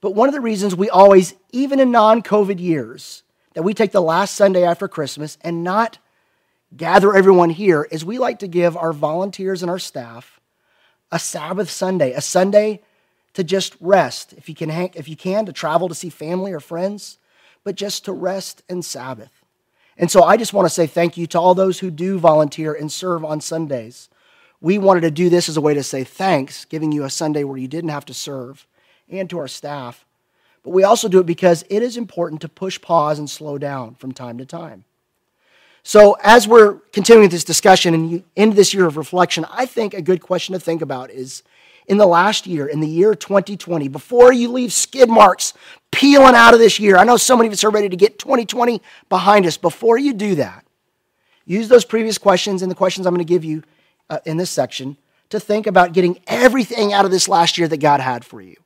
But 0.00 0.14
one 0.14 0.28
of 0.28 0.34
the 0.34 0.40
reasons 0.40 0.74
we 0.74 0.90
always, 0.90 1.34
even 1.52 1.80
in 1.80 1.90
non 1.90 2.22
COVID 2.22 2.60
years, 2.60 3.22
that 3.54 3.62
we 3.62 3.74
take 3.74 3.92
the 3.92 4.02
last 4.02 4.34
Sunday 4.34 4.64
after 4.64 4.88
Christmas 4.88 5.38
and 5.40 5.64
not 5.64 5.98
gather 6.76 7.14
everyone 7.14 7.50
here 7.50 7.86
is 7.90 8.04
we 8.04 8.18
like 8.18 8.40
to 8.40 8.48
give 8.48 8.76
our 8.76 8.92
volunteers 8.92 9.62
and 9.62 9.70
our 9.70 9.78
staff 9.78 10.40
a 11.10 11.18
Sabbath 11.18 11.70
Sunday, 11.70 12.12
a 12.12 12.20
Sunday 12.20 12.82
to 13.34 13.44
just 13.44 13.76
rest. 13.80 14.34
If 14.36 14.48
you 14.48 14.54
can, 14.54 14.70
if 14.94 15.08
you 15.08 15.16
can, 15.16 15.46
to 15.46 15.52
travel 15.52 15.88
to 15.88 15.94
see 15.94 16.08
family 16.08 16.52
or 16.52 16.60
friends, 16.60 17.18
but 17.64 17.76
just 17.76 18.04
to 18.06 18.12
rest 18.12 18.62
and 18.68 18.84
Sabbath. 18.84 19.30
And 19.98 20.10
so 20.10 20.22
I 20.22 20.36
just 20.36 20.52
want 20.52 20.66
to 20.66 20.74
say 20.74 20.86
thank 20.86 21.16
you 21.16 21.26
to 21.28 21.40
all 21.40 21.54
those 21.54 21.78
who 21.78 21.90
do 21.90 22.18
volunteer 22.18 22.74
and 22.74 22.92
serve 22.92 23.24
on 23.24 23.40
Sundays. 23.40 24.08
We 24.60 24.78
wanted 24.78 25.02
to 25.02 25.10
do 25.10 25.30
this 25.30 25.48
as 25.48 25.56
a 25.56 25.60
way 25.60 25.74
to 25.74 25.82
say 25.82 26.04
thanks, 26.04 26.64
giving 26.64 26.92
you 26.92 27.04
a 27.04 27.10
Sunday 27.10 27.44
where 27.44 27.58
you 27.58 27.68
didn't 27.68 27.90
have 27.90 28.04
to 28.06 28.14
serve, 28.14 28.66
and 29.10 29.28
to 29.30 29.38
our 29.38 29.48
staff. 29.48 30.04
But 30.62 30.70
we 30.70 30.84
also 30.84 31.08
do 31.08 31.20
it 31.20 31.26
because 31.26 31.64
it 31.70 31.82
is 31.82 31.96
important 31.96 32.40
to 32.40 32.48
push 32.48 32.80
pause 32.80 33.18
and 33.18 33.30
slow 33.30 33.58
down 33.58 33.94
from 33.94 34.12
time 34.12 34.38
to 34.38 34.44
time. 34.44 34.84
So, 35.82 36.16
as 36.24 36.48
we're 36.48 36.74
continuing 36.92 37.28
this 37.28 37.44
discussion 37.44 37.94
and 37.94 38.24
end 38.36 38.54
this 38.54 38.74
year 38.74 38.86
of 38.86 38.96
reflection, 38.96 39.46
I 39.48 39.66
think 39.66 39.94
a 39.94 40.02
good 40.02 40.20
question 40.20 40.52
to 40.54 40.58
think 40.58 40.82
about 40.82 41.12
is 41.12 41.44
in 41.86 41.98
the 41.98 42.06
last 42.06 42.46
year, 42.46 42.66
in 42.66 42.80
the 42.80 42.88
year 42.88 43.14
2020, 43.14 43.86
before 43.86 44.32
you 44.32 44.50
leave 44.50 44.72
skid 44.72 45.08
marks 45.08 45.54
peeling 45.92 46.34
out 46.34 46.54
of 46.54 46.60
this 46.60 46.80
year. 46.80 46.96
I 46.96 47.04
know 47.04 47.16
so 47.16 47.36
many 47.36 47.46
of 47.46 47.52
us 47.52 47.64
are 47.64 47.70
ready 47.70 47.88
to 47.88 47.96
get 47.96 48.18
2020 48.18 48.82
behind 49.08 49.46
us. 49.46 49.56
Before 49.56 49.96
you 49.96 50.12
do 50.12 50.34
that, 50.34 50.66
use 51.44 51.68
those 51.68 51.84
previous 51.84 52.18
questions 52.18 52.62
and 52.62 52.70
the 52.70 52.74
questions 52.74 53.06
I'm 53.06 53.14
going 53.14 53.24
to 53.24 53.32
give 53.32 53.44
you 53.44 53.62
uh, 54.10 54.18
in 54.24 54.36
this 54.36 54.50
section 54.50 54.96
to 55.30 55.40
think 55.40 55.66
about 55.66 55.92
getting 55.92 56.18
everything 56.26 56.92
out 56.92 57.04
of 57.04 57.10
this 57.10 57.28
last 57.28 57.58
year 57.58 57.68
that 57.68 57.78
God 57.78 58.00
had 58.00 58.24
for 58.24 58.40
you. 58.40 58.56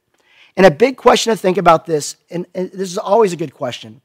And 0.60 0.66
a 0.66 0.70
big 0.70 0.98
question 0.98 1.30
to 1.30 1.38
think 1.38 1.56
about 1.56 1.86
this, 1.86 2.16
and, 2.28 2.44
this 2.52 2.92
is 2.92 2.98
always 2.98 3.32
a 3.32 3.36
good 3.38 3.54
question, 3.54 4.02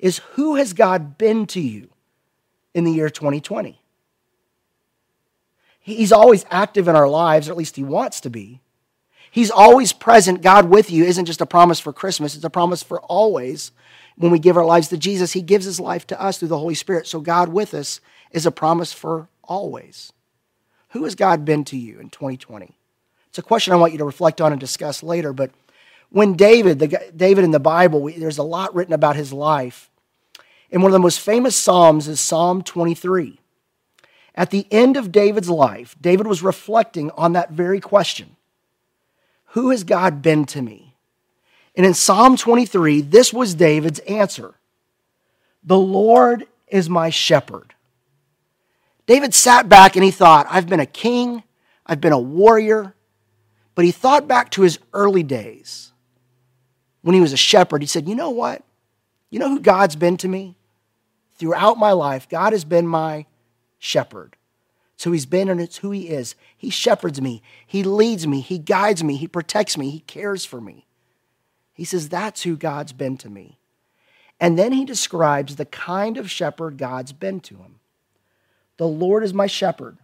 is 0.00 0.18
who 0.32 0.56
has 0.56 0.72
God 0.72 1.16
been 1.16 1.46
to 1.46 1.60
you 1.60 1.88
in 2.74 2.82
the 2.82 2.90
year 2.90 3.08
2020? 3.08 3.80
He's 5.78 6.10
always 6.10 6.46
active 6.50 6.88
in 6.88 6.96
our 6.96 7.08
lives, 7.08 7.48
or 7.48 7.52
at 7.52 7.56
least 7.56 7.76
he 7.76 7.84
wants 7.84 8.20
to 8.22 8.28
be. 8.28 8.60
He's 9.30 9.52
always 9.52 9.92
present. 9.92 10.42
God 10.42 10.68
with 10.68 10.90
you 10.90 11.04
isn't 11.04 11.26
just 11.26 11.40
a 11.40 11.46
promise 11.46 11.78
for 11.78 11.92
Christmas, 11.92 12.34
it's 12.34 12.42
a 12.42 12.50
promise 12.50 12.82
for 12.82 13.00
always. 13.02 13.70
When 14.16 14.32
we 14.32 14.40
give 14.40 14.56
our 14.56 14.66
lives 14.66 14.88
to 14.88 14.98
Jesus, 14.98 15.32
he 15.32 15.42
gives 15.42 15.64
his 15.64 15.78
life 15.78 16.08
to 16.08 16.20
us 16.20 16.38
through 16.38 16.48
the 16.48 16.58
Holy 16.58 16.74
Spirit. 16.74 17.06
So 17.06 17.20
God 17.20 17.50
with 17.50 17.72
us 17.72 18.00
is 18.32 18.46
a 18.46 18.50
promise 18.50 18.92
for 18.92 19.28
always. 19.44 20.12
Who 20.88 21.04
has 21.04 21.14
God 21.14 21.44
been 21.44 21.62
to 21.66 21.76
you 21.76 22.00
in 22.00 22.10
2020? 22.10 22.76
It's 23.28 23.38
a 23.38 23.42
question 23.42 23.72
I 23.72 23.76
want 23.76 23.92
you 23.92 23.98
to 23.98 24.04
reflect 24.04 24.40
on 24.40 24.50
and 24.50 24.60
discuss 24.60 25.00
later, 25.00 25.32
but 25.32 25.52
when 26.14 26.34
David, 26.34 26.78
the, 26.78 27.10
David 27.16 27.42
in 27.42 27.50
the 27.50 27.58
Bible, 27.58 28.00
we, 28.00 28.12
there's 28.12 28.38
a 28.38 28.44
lot 28.44 28.72
written 28.72 28.94
about 28.94 29.16
his 29.16 29.32
life. 29.32 29.90
And 30.70 30.80
one 30.80 30.90
of 30.90 30.92
the 30.92 31.00
most 31.00 31.18
famous 31.18 31.56
Psalms 31.56 32.06
is 32.06 32.20
Psalm 32.20 32.62
23. 32.62 33.40
At 34.36 34.50
the 34.50 34.64
end 34.70 34.96
of 34.96 35.10
David's 35.10 35.50
life, 35.50 35.96
David 36.00 36.28
was 36.28 36.40
reflecting 36.40 37.10
on 37.16 37.32
that 37.32 37.50
very 37.50 37.80
question 37.80 38.36
Who 39.46 39.70
has 39.70 39.82
God 39.82 40.22
been 40.22 40.44
to 40.46 40.62
me? 40.62 40.94
And 41.74 41.84
in 41.84 41.94
Psalm 41.94 42.36
23, 42.36 43.00
this 43.00 43.32
was 43.32 43.56
David's 43.56 43.98
answer 44.00 44.54
The 45.64 45.76
Lord 45.76 46.46
is 46.68 46.88
my 46.88 47.10
shepherd. 47.10 47.74
David 49.06 49.34
sat 49.34 49.68
back 49.68 49.96
and 49.96 50.04
he 50.04 50.12
thought, 50.12 50.46
I've 50.48 50.68
been 50.68 50.78
a 50.78 50.86
king, 50.86 51.42
I've 51.84 52.00
been 52.00 52.12
a 52.12 52.20
warrior, 52.20 52.94
but 53.74 53.84
he 53.84 53.90
thought 53.90 54.28
back 54.28 54.52
to 54.52 54.62
his 54.62 54.78
early 54.92 55.24
days 55.24 55.83
when 57.04 57.14
he 57.14 57.20
was 57.20 57.34
a 57.34 57.36
shepherd. 57.36 57.82
He 57.82 57.86
said, 57.86 58.08
You 58.08 58.14
know 58.14 58.30
what? 58.30 58.62
You 59.30 59.38
know 59.38 59.50
who 59.50 59.60
God's 59.60 59.94
been 59.94 60.16
to 60.18 60.28
me? 60.28 60.56
Throughout 61.36 61.78
my 61.78 61.92
life, 61.92 62.28
God 62.28 62.52
has 62.52 62.64
been 62.64 62.86
my 62.86 63.26
shepherd. 63.78 64.36
So 64.96 65.12
he's 65.12 65.26
been 65.26 65.48
and 65.48 65.60
it's 65.60 65.78
who 65.78 65.90
he 65.90 66.08
is. 66.08 66.34
He 66.56 66.70
shepherds 66.70 67.20
me, 67.20 67.42
he 67.66 67.82
leads 67.82 68.26
me, 68.26 68.40
he 68.40 68.58
guides 68.58 69.04
me, 69.04 69.16
he 69.16 69.28
protects 69.28 69.76
me, 69.76 69.90
he 69.90 70.00
cares 70.00 70.44
for 70.44 70.60
me. 70.60 70.86
He 71.74 71.84
says, 71.84 72.08
That's 72.08 72.42
who 72.42 72.56
God's 72.56 72.92
been 72.92 73.18
to 73.18 73.28
me. 73.28 73.58
And 74.40 74.58
then 74.58 74.72
he 74.72 74.84
describes 74.84 75.56
the 75.56 75.66
kind 75.66 76.16
of 76.16 76.30
shepherd 76.30 76.78
God's 76.78 77.12
been 77.12 77.40
to 77.40 77.56
him. 77.56 77.76
The 78.78 78.88
Lord 78.88 79.22
is 79.24 79.34
my 79.34 79.46
shepherd. 79.46 79.98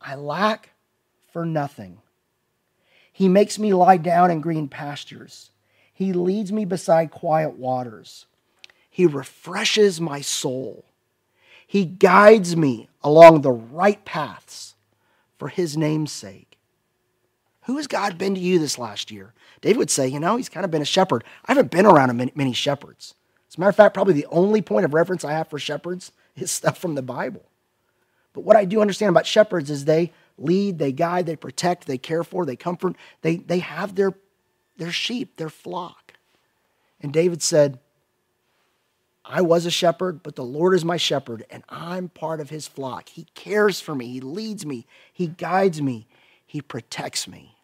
I 0.00 0.14
lack 0.14 0.70
for 1.32 1.46
nothing. 1.46 1.98
He 3.12 3.28
makes 3.28 3.58
me 3.58 3.72
lie 3.72 3.96
down 3.96 4.30
in 4.30 4.40
green 4.40 4.68
pastures. 4.68 5.51
He 6.02 6.12
leads 6.12 6.50
me 6.50 6.64
beside 6.64 7.12
quiet 7.12 7.56
waters. 7.56 8.26
He 8.90 9.06
refreshes 9.06 10.00
my 10.00 10.20
soul. 10.20 10.84
He 11.64 11.84
guides 11.84 12.56
me 12.56 12.88
along 13.04 13.42
the 13.42 13.52
right 13.52 14.04
paths 14.04 14.74
for 15.38 15.46
his 15.46 15.76
name's 15.76 16.10
sake. 16.10 16.58
Who 17.66 17.76
has 17.76 17.86
God 17.86 18.18
been 18.18 18.34
to 18.34 18.40
you 18.40 18.58
this 18.58 18.80
last 18.80 19.12
year? 19.12 19.32
David 19.60 19.76
would 19.78 19.90
say, 19.90 20.08
you 20.08 20.18
know, 20.18 20.36
he's 20.36 20.48
kind 20.48 20.64
of 20.64 20.72
been 20.72 20.82
a 20.82 20.84
shepherd. 20.84 21.22
I 21.46 21.52
haven't 21.52 21.70
been 21.70 21.86
around 21.86 22.16
many, 22.16 22.32
many 22.34 22.52
shepherds. 22.52 23.14
As 23.48 23.56
a 23.56 23.60
matter 23.60 23.70
of 23.70 23.76
fact, 23.76 23.94
probably 23.94 24.14
the 24.14 24.26
only 24.26 24.60
point 24.60 24.84
of 24.84 24.94
reference 24.94 25.24
I 25.24 25.34
have 25.34 25.50
for 25.50 25.60
shepherds 25.60 26.10
is 26.36 26.50
stuff 26.50 26.78
from 26.78 26.96
the 26.96 27.02
Bible. 27.02 27.44
But 28.32 28.40
what 28.40 28.56
I 28.56 28.64
do 28.64 28.80
understand 28.80 29.10
about 29.10 29.24
shepherds 29.24 29.70
is 29.70 29.84
they 29.84 30.10
lead, 30.36 30.80
they 30.80 30.90
guide, 30.90 31.26
they 31.26 31.36
protect, 31.36 31.86
they 31.86 31.98
care 31.98 32.24
for, 32.24 32.44
they 32.44 32.56
comfort, 32.56 32.96
they, 33.20 33.36
they 33.36 33.60
have 33.60 33.94
their, 33.94 34.14
their 34.82 34.90
sheep, 34.90 35.36
their 35.36 35.48
flock. 35.48 36.14
And 37.00 37.12
David 37.12 37.40
said, 37.40 37.78
I 39.24 39.40
was 39.40 39.64
a 39.64 39.70
shepherd, 39.70 40.24
but 40.24 40.34
the 40.34 40.44
Lord 40.44 40.74
is 40.74 40.84
my 40.84 40.96
shepherd, 40.96 41.44
and 41.50 41.62
I'm 41.68 42.08
part 42.08 42.40
of 42.40 42.50
his 42.50 42.66
flock. 42.66 43.08
He 43.08 43.28
cares 43.34 43.80
for 43.80 43.94
me, 43.94 44.08
he 44.08 44.20
leads 44.20 44.66
me, 44.66 44.86
he 45.12 45.28
guides 45.28 45.80
me, 45.80 46.08
he 46.44 46.60
protects 46.60 47.28
me. 47.28 47.54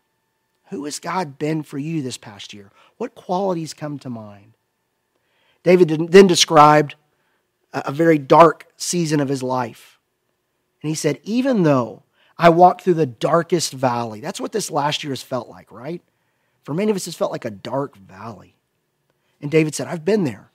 Who 0.71 0.85
has 0.85 1.01
God 1.01 1.39
been 1.41 1.65
for 1.65 1.79
you 1.79 2.03
this 2.03 2.19
past 2.19 2.55
year? 2.55 2.71
What 2.99 3.17
qualities 3.17 3.75
come 3.75 3.99
to 4.01 4.11
mind? 4.11 4.53
David 5.65 5.89
then 6.13 6.29
described 6.29 6.95
a 7.73 7.91
very 7.91 8.19
dark 8.19 8.69
season 8.77 9.19
of 9.19 9.29
his 9.29 9.43
life. 9.43 9.99
And 10.83 10.89
he 10.89 10.95
said, 10.95 11.19
Even 11.25 11.65
though 11.65 12.05
I 12.37 12.51
walk 12.51 12.83
through 12.83 12.95
the 12.95 13.07
darkest 13.07 13.73
valley, 13.73 14.21
that's 14.21 14.41
what 14.41 14.53
this 14.53 14.71
last 14.71 15.03
year 15.03 15.11
has 15.11 15.23
felt 15.23 15.49
like, 15.49 15.73
right? 15.73 16.01
For 16.69 16.75
many 16.75 16.91
of 16.91 16.97
us, 16.97 17.07
it's 17.07 17.17
felt 17.17 17.33
like 17.33 17.47
a 17.47 17.51
dark 17.51 17.97
valley. 17.97 18.55
And 19.41 19.51
David 19.51 19.75
said, 19.75 19.87
I've 19.87 20.05
been 20.05 20.25
there. 20.25 20.51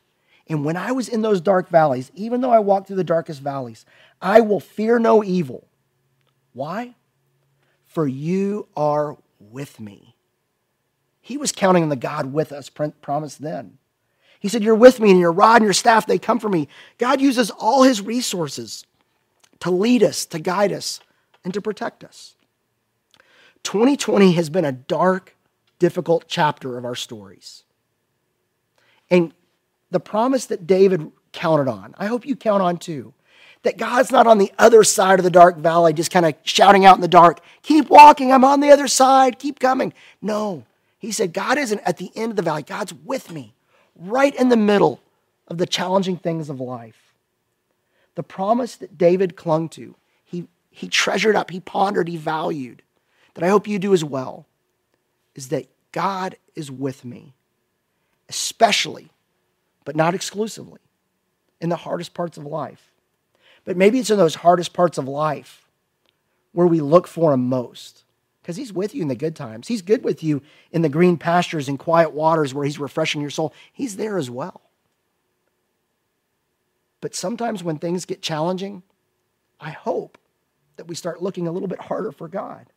And 0.48 0.64
when 0.64 0.78
I 0.78 0.92
was 0.92 1.10
in 1.10 1.24
those 1.24 1.42
dark 1.42 1.70
valleys, 1.70 2.12
even 2.14 2.40
though 2.40 2.52
I 2.52 2.60
walked 2.60 2.86
through 2.86 2.98
the 2.98 3.04
darkest 3.04 3.42
valleys, 3.42 3.84
I 4.22 4.40
will 4.40 4.60
fear 4.60 5.00
no 5.00 5.24
evil. 5.24 5.66
Why? 6.54 6.94
For 7.88 8.08
you 8.08 8.68
are 8.78 9.18
with 9.40 9.80
me. 9.80 10.16
He 11.20 11.36
was 11.36 11.52
counting 11.52 11.82
on 11.82 11.90
the 11.90 11.96
God 11.96 12.32
with 12.32 12.52
us 12.52 12.70
promised 12.70 13.42
then. 13.42 13.80
He 14.40 14.50
said, 14.50 14.62
You're 14.62 14.76
with 14.76 15.00
me, 15.00 15.10
and 15.10 15.20
your 15.20 15.32
rod 15.32 15.56
and 15.56 15.66
your 15.66 15.74
staff, 15.74 16.06
they 16.06 16.20
come 16.20 16.38
for 16.38 16.48
me. 16.48 16.68
God 17.00 17.22
uses 17.22 17.50
all 17.50 17.82
his 17.82 18.04
resources 18.04 18.86
to 19.62 19.72
lead 19.72 20.04
us, 20.04 20.28
to 20.28 20.38
guide 20.38 20.74
us, 20.74 21.00
and 21.44 21.56
to 21.56 21.60
protect 21.60 22.04
us. 22.04 22.36
2020 23.64 24.34
has 24.34 24.52
been 24.52 24.64
a 24.64 24.72
dark, 24.72 25.36
difficult 25.84 26.24
chapter 26.30 26.78
of 26.78 26.86
our 26.86 26.96
stories. 26.96 27.64
And 29.10 29.34
the 29.92 30.00
promise 30.00 30.46
that 30.46 30.66
David 30.66 31.12
counted 31.34 31.68
on, 31.68 31.94
I 31.98 32.06
hope 32.06 32.26
you 32.26 32.38
count 32.38 32.64
on 32.64 32.78
too. 32.78 33.14
That 33.64 33.78
God's 33.78 34.10
not 34.10 34.26
on 34.26 34.38
the 34.38 34.54
other 34.58 34.86
side 34.86 35.20
of 35.20 35.26
the 35.26 35.30
dark 35.30 35.58
valley, 35.58 35.92
just 35.92 36.10
kind 36.10 36.26
of 36.26 36.36
shouting 36.44 36.86
out 36.86 36.96
in 36.96 37.02
the 37.02 37.10
dark, 37.10 37.42
keep 37.64 37.90
walking, 37.90 38.32
I'm 38.32 38.46
on 38.46 38.62
the 38.62 38.72
other 38.72 38.88
side, 38.88 39.40
keep 39.40 39.60
coming. 39.60 39.92
No, 40.22 40.64
he 41.00 41.12
said, 41.12 41.34
God 41.34 41.58
isn't 41.58 41.82
at 41.86 41.98
the 41.98 42.12
end 42.16 42.32
of 42.32 42.38
the 42.38 42.44
valley, 42.44 42.64
God's 42.64 42.94
with 42.94 43.30
me, 43.30 43.54
right 43.94 44.34
in 44.34 44.48
the 44.48 44.56
middle 44.56 45.02
of 45.50 45.58
the 45.58 45.66
challenging 45.66 46.16
things 46.16 46.50
of 46.50 46.62
life. 46.62 47.14
The 48.16 48.24
promise 48.24 48.78
that 48.78 48.98
David 48.98 49.36
clung 49.36 49.68
to, 49.70 49.96
he, 50.24 50.48
he 50.70 50.88
treasured 50.88 51.36
up, 51.36 51.52
he 51.52 51.60
pondered, 51.60 52.08
he 52.08 52.16
valued, 52.16 52.84
that 53.34 53.44
I 53.44 53.50
hope 53.50 53.68
you 53.68 53.80
do 53.80 53.94
as 53.94 54.06
well, 54.06 54.46
is 55.36 55.50
that 55.50 55.68
God 55.94 56.36
is 56.56 56.70
with 56.70 57.06
me, 57.06 57.34
especially 58.28 59.10
but 59.86 59.96
not 59.96 60.16
exclusively, 60.16 60.80
in 61.60 61.70
the 61.70 61.76
hardest 61.76 62.14
parts 62.14 62.38
of 62.38 62.46
life. 62.46 62.92
But 63.66 63.78
maybe 63.78 64.00
it's 64.00 64.10
in 64.10 64.18
those 64.18 64.36
hardest 64.36 64.74
parts 64.74 64.98
of 64.98 65.08
life 65.08 65.70
where 66.52 66.68
we 66.68 66.82
look 66.82 67.08
for 67.08 67.34
Him 67.34 67.48
most. 67.48 68.04
Because 68.42 68.58
He's 68.58 68.74
with 68.74 68.94
you 68.94 69.02
in 69.02 69.08
the 69.08 69.16
good 69.16 69.36
times. 69.36 69.68
He's 69.68 69.82
good 69.82 70.04
with 70.04 70.24
you 70.24 70.42
in 70.72 70.82
the 70.82 70.90
green 70.90 71.18
pastures 71.18 71.70
and 71.70 71.80
quiet 71.80 72.12
waters 72.12 72.54
where 72.54 72.66
He's 72.66 72.80
refreshing 72.80 73.22
your 73.22 73.30
soul. 73.30 73.54
He's 73.72 73.96
there 73.96 74.18
as 74.18 74.30
well. 74.30 74.62
But 77.02 77.16
sometimes 77.16 77.64
when 77.64 77.78
things 77.80 78.06
get 78.06 78.22
challenging, 78.22 78.84
I 79.60 79.72
hope 79.72 80.18
that 80.78 80.88
we 80.88 80.96
start 80.96 81.22
looking 81.22 81.48
a 81.48 81.52
little 81.52 81.68
bit 81.68 81.82
harder 81.82 82.12
for 82.12 82.28
God. 82.28 82.68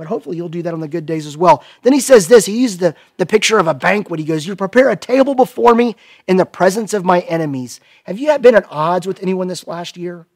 But 0.00 0.06
hopefully 0.06 0.38
you'll 0.38 0.48
do 0.48 0.62
that 0.62 0.72
on 0.72 0.80
the 0.80 0.88
good 0.88 1.04
days 1.04 1.26
as 1.26 1.36
well. 1.36 1.62
Then 1.82 1.92
he 1.92 2.00
says 2.00 2.26
this 2.26 2.46
he 2.46 2.62
used 2.62 2.80
the, 2.80 2.94
the 3.18 3.26
picture 3.26 3.58
of 3.58 3.66
a 3.66 3.74
banquet. 3.74 4.18
He 4.18 4.24
goes, 4.24 4.46
You 4.46 4.56
prepare 4.56 4.88
a 4.88 4.96
table 4.96 5.34
before 5.34 5.74
me 5.74 5.94
in 6.26 6.38
the 6.38 6.46
presence 6.46 6.94
of 6.94 7.04
my 7.04 7.20
enemies. 7.20 7.80
Have 8.04 8.18
you 8.18 8.38
been 8.38 8.54
at 8.54 8.64
odds 8.70 9.06
with 9.06 9.22
anyone 9.22 9.48
this 9.48 9.66
last 9.66 9.98
year? 9.98 10.26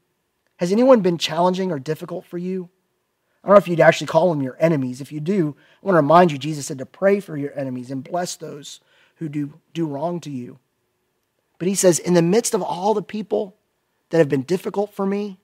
Has 0.59 0.71
anyone 0.71 1.01
been 1.01 1.17
challenging 1.17 1.73
or 1.73 1.79
difficult 1.79 2.27
for 2.27 2.37
you? 2.37 2.69
I 3.43 3.49
don't 3.49 3.55
know 3.55 3.59
if 3.59 3.67
you'd 3.67 3.81
actually 3.81 4.09
call 4.09 4.29
them 4.29 4.43
your 4.43 4.59
enemies. 4.61 5.01
If 5.01 5.11
you 5.11 5.21
do, 5.21 5.57
I 5.83 5.87
want 5.87 5.95
to 5.95 6.03
remind 6.03 6.31
you, 6.31 6.37
Jesus 6.37 6.67
said 6.67 6.77
to 6.77 6.85
pray 6.85 7.19
for 7.19 7.35
your 7.35 7.59
enemies 7.59 7.91
and 7.91 8.05
bless 8.05 8.37
those 8.37 8.81
who 9.15 9.31
do, 9.31 9.55
do 9.73 9.87
wrong 9.87 10.21
to 10.21 10.31
you. 10.31 10.59
But 11.59 11.69
he 11.69 11.75
says, 11.75 11.99
in 11.99 12.13
the 12.13 12.21
midst 12.21 12.53
of 12.53 12.61
all 12.61 12.93
the 12.93 13.01
people 13.01 13.57
that 14.11 14.19
have 14.19 14.29
been 14.29 14.43
difficult 14.43 14.93
for 14.93 15.07
me, 15.07 15.39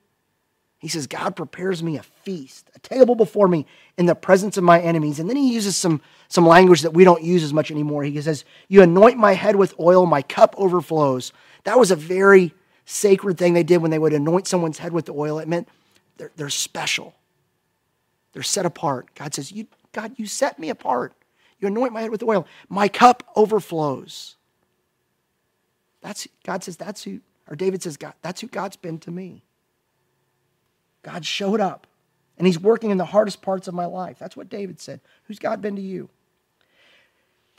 he 0.81 0.89
says, 0.89 1.07
God 1.07 1.37
prepares 1.37 1.83
me 1.83 1.99
a 1.99 2.03
feast, 2.03 2.71
a 2.75 2.79
table 2.79 3.15
before 3.15 3.49
me 3.49 3.67
in 3.99 4.07
the 4.07 4.15
presence 4.15 4.57
of 4.57 4.65
my 4.65 4.81
enemies. 4.81 5.21
And 5.21 5.29
then 5.29 5.37
he 5.37 5.53
uses 5.53 5.77
some, 5.77 6.01
some 6.29 6.47
language 6.47 6.81
that 6.83 6.95
we 6.95 7.05
don't 7.05 7.23
use 7.23 7.43
as 7.43 7.53
much 7.53 7.71
anymore. 7.71 8.03
He 8.03 8.21
says, 8.23 8.47
You 8.67 8.81
anoint 8.81 9.19
my 9.19 9.35
head 9.35 9.57
with 9.57 9.79
oil, 9.79 10.07
my 10.07 10.23
cup 10.23 10.55
overflows. 10.57 11.35
That 11.65 11.79
was 11.79 11.91
a 11.91 11.97
very 11.97 12.55
sacred 12.87 13.37
thing 13.37 13.53
they 13.53 13.63
did 13.63 13.83
when 13.83 13.91
they 13.91 13.99
would 13.99 14.15
anoint 14.15 14.47
someone's 14.47 14.79
head 14.79 14.95
with 14.95 15.11
oil. 15.11 15.39
It 15.39 15.49
meant 15.49 15.69
they're, 16.17 16.33
they're 16.37 16.49
special, 16.49 17.15
they're 18.33 18.43
set 18.43 18.65
apart. 18.65 19.15
God 19.15 19.35
says, 19.35 19.53
you, 19.53 19.67
God, 19.93 20.15
you 20.17 20.27
set 20.27 20.59
me 20.59 20.71
apart. 20.71 21.13
You 21.59 21.69
anoint 21.69 21.93
my 21.93 22.01
head 22.01 22.11
with 22.11 22.23
oil. 22.23 22.47
My 22.71 22.89
cup 22.89 23.23
overflows. 23.37 24.37
That's 26.01 26.27
God 26.43 26.65
says 26.65 26.79
that's 26.79 27.05
who, 27.05 27.21
or 27.47 27.55
David 27.55 27.83
says, 27.83 27.99
God, 27.99 28.15
that's 28.23 28.41
who 28.41 28.47
God's 28.47 28.77
been 28.77 28.99
to 29.01 29.11
me. 29.11 29.45
God 31.03 31.25
showed 31.25 31.61
up 31.61 31.87
and 32.39 32.47
He's 32.47 32.59
working 32.59 32.91
in 32.91 32.99
the 32.99 33.05
hardest 33.05 33.43
parts 33.43 33.69
of 33.69 33.75
my 33.75 33.87
life. 33.87 34.19
That's 34.19 34.37
what 34.37 34.49
David 34.49 34.81
said. 34.81 35.01
Who's 35.25 35.39
God 35.39 35.61
been 35.61 35.77
to 35.77 35.83
you? 35.83 36.09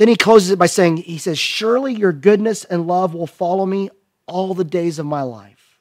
Then 0.01 0.07
he 0.07 0.15
closes 0.15 0.49
it 0.49 0.57
by 0.57 0.65
saying, 0.65 0.97
He 0.97 1.19
says, 1.19 1.37
Surely 1.37 1.93
your 1.93 2.11
goodness 2.11 2.63
and 2.63 2.87
love 2.87 3.13
will 3.13 3.27
follow 3.27 3.67
me 3.67 3.91
all 4.25 4.55
the 4.55 4.63
days 4.63 4.97
of 4.97 5.05
my 5.05 5.21
life. 5.21 5.77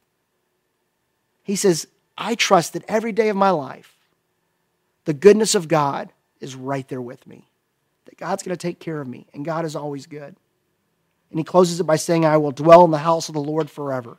He 1.43 1.57
says, 1.57 1.87
I 2.19 2.35
trust 2.35 2.75
that 2.75 2.85
every 2.87 3.13
day 3.13 3.31
of 3.31 3.37
my 3.37 3.49
life, 3.49 3.97
the 5.07 5.15
goodness 5.15 5.55
of 5.55 5.69
God 5.69 6.13
is 6.39 6.55
right 6.55 6.87
there 6.89 7.01
with 7.01 7.27
me. 7.27 7.49
That 8.05 8.19
God's 8.19 8.43
going 8.43 8.55
to 8.55 8.61
take 8.61 8.79
care 8.79 9.01
of 9.01 9.09
me, 9.09 9.27
and 9.33 9.43
God 9.43 9.65
is 9.65 9.75
always 9.75 10.05
good. 10.05 10.37
And 11.31 11.39
he 11.39 11.45
closes 11.45 11.81
it 11.81 11.85
by 11.85 11.97
saying, 11.97 12.27
I 12.27 12.37
will 12.37 12.53
dwell 12.53 12.85
in 12.85 12.91
the 12.91 12.99
house 12.99 13.29
of 13.29 13.35
the 13.35 13.41
Lord 13.41 13.71
forever. 13.71 14.19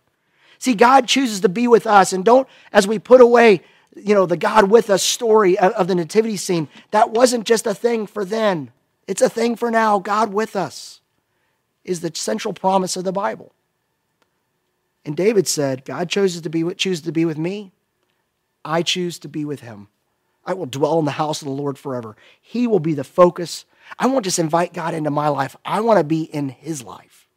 See, 0.61 0.75
God 0.75 1.07
chooses 1.07 1.39
to 1.39 1.49
be 1.49 1.67
with 1.67 1.87
us, 1.87 2.13
and 2.13 2.23
don't, 2.23 2.47
as 2.71 2.87
we 2.87 2.99
put 2.99 3.19
away, 3.19 3.63
you 3.95 4.13
know, 4.13 4.27
the 4.27 4.37
God 4.37 4.69
with 4.69 4.91
us 4.91 5.01
story 5.01 5.57
of 5.57 5.87
the 5.87 5.95
nativity 5.95 6.37
scene, 6.37 6.67
that 6.91 7.09
wasn't 7.09 7.47
just 7.47 7.65
a 7.65 7.73
thing 7.73 8.05
for 8.05 8.23
then. 8.23 8.71
It's 9.07 9.23
a 9.23 9.27
thing 9.27 9.55
for 9.55 9.71
now. 9.71 9.97
God 9.97 10.31
with 10.31 10.55
us 10.55 11.01
is 11.83 12.01
the 12.01 12.11
central 12.13 12.53
promise 12.53 12.95
of 12.95 13.03
the 13.03 13.11
Bible. 13.11 13.55
And 15.03 15.17
David 15.17 15.47
said, 15.47 15.83
God 15.83 16.09
chooses 16.09 16.41
to 16.41 16.49
be 16.51 16.61
chooses 16.75 17.05
to 17.05 17.11
be 17.11 17.25
with 17.25 17.39
me. 17.39 17.71
I 18.63 18.83
choose 18.83 19.17
to 19.17 19.27
be 19.27 19.43
with 19.43 19.61
him. 19.61 19.87
I 20.45 20.53
will 20.53 20.67
dwell 20.67 20.99
in 20.99 21.05
the 21.05 21.11
house 21.11 21.41
of 21.41 21.47
the 21.47 21.55
Lord 21.55 21.79
forever. 21.79 22.15
He 22.39 22.67
will 22.67 22.79
be 22.79 22.93
the 22.93 23.03
focus. 23.03 23.65
I 23.97 24.05
won't 24.05 24.25
just 24.25 24.37
invite 24.37 24.73
God 24.73 24.93
into 24.93 25.09
my 25.09 25.29
life. 25.29 25.55
I 25.65 25.81
want 25.81 25.97
to 25.97 26.03
be 26.03 26.21
in 26.21 26.49
his 26.49 26.83
life. 26.83 27.27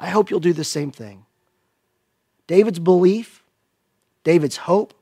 I 0.00 0.08
hope 0.08 0.30
you'll 0.30 0.40
do 0.40 0.54
the 0.54 0.64
same 0.64 0.92
thing. 0.92 1.26
David's 2.52 2.80
belief, 2.80 3.42
David's 4.24 4.58
hope, 4.58 4.92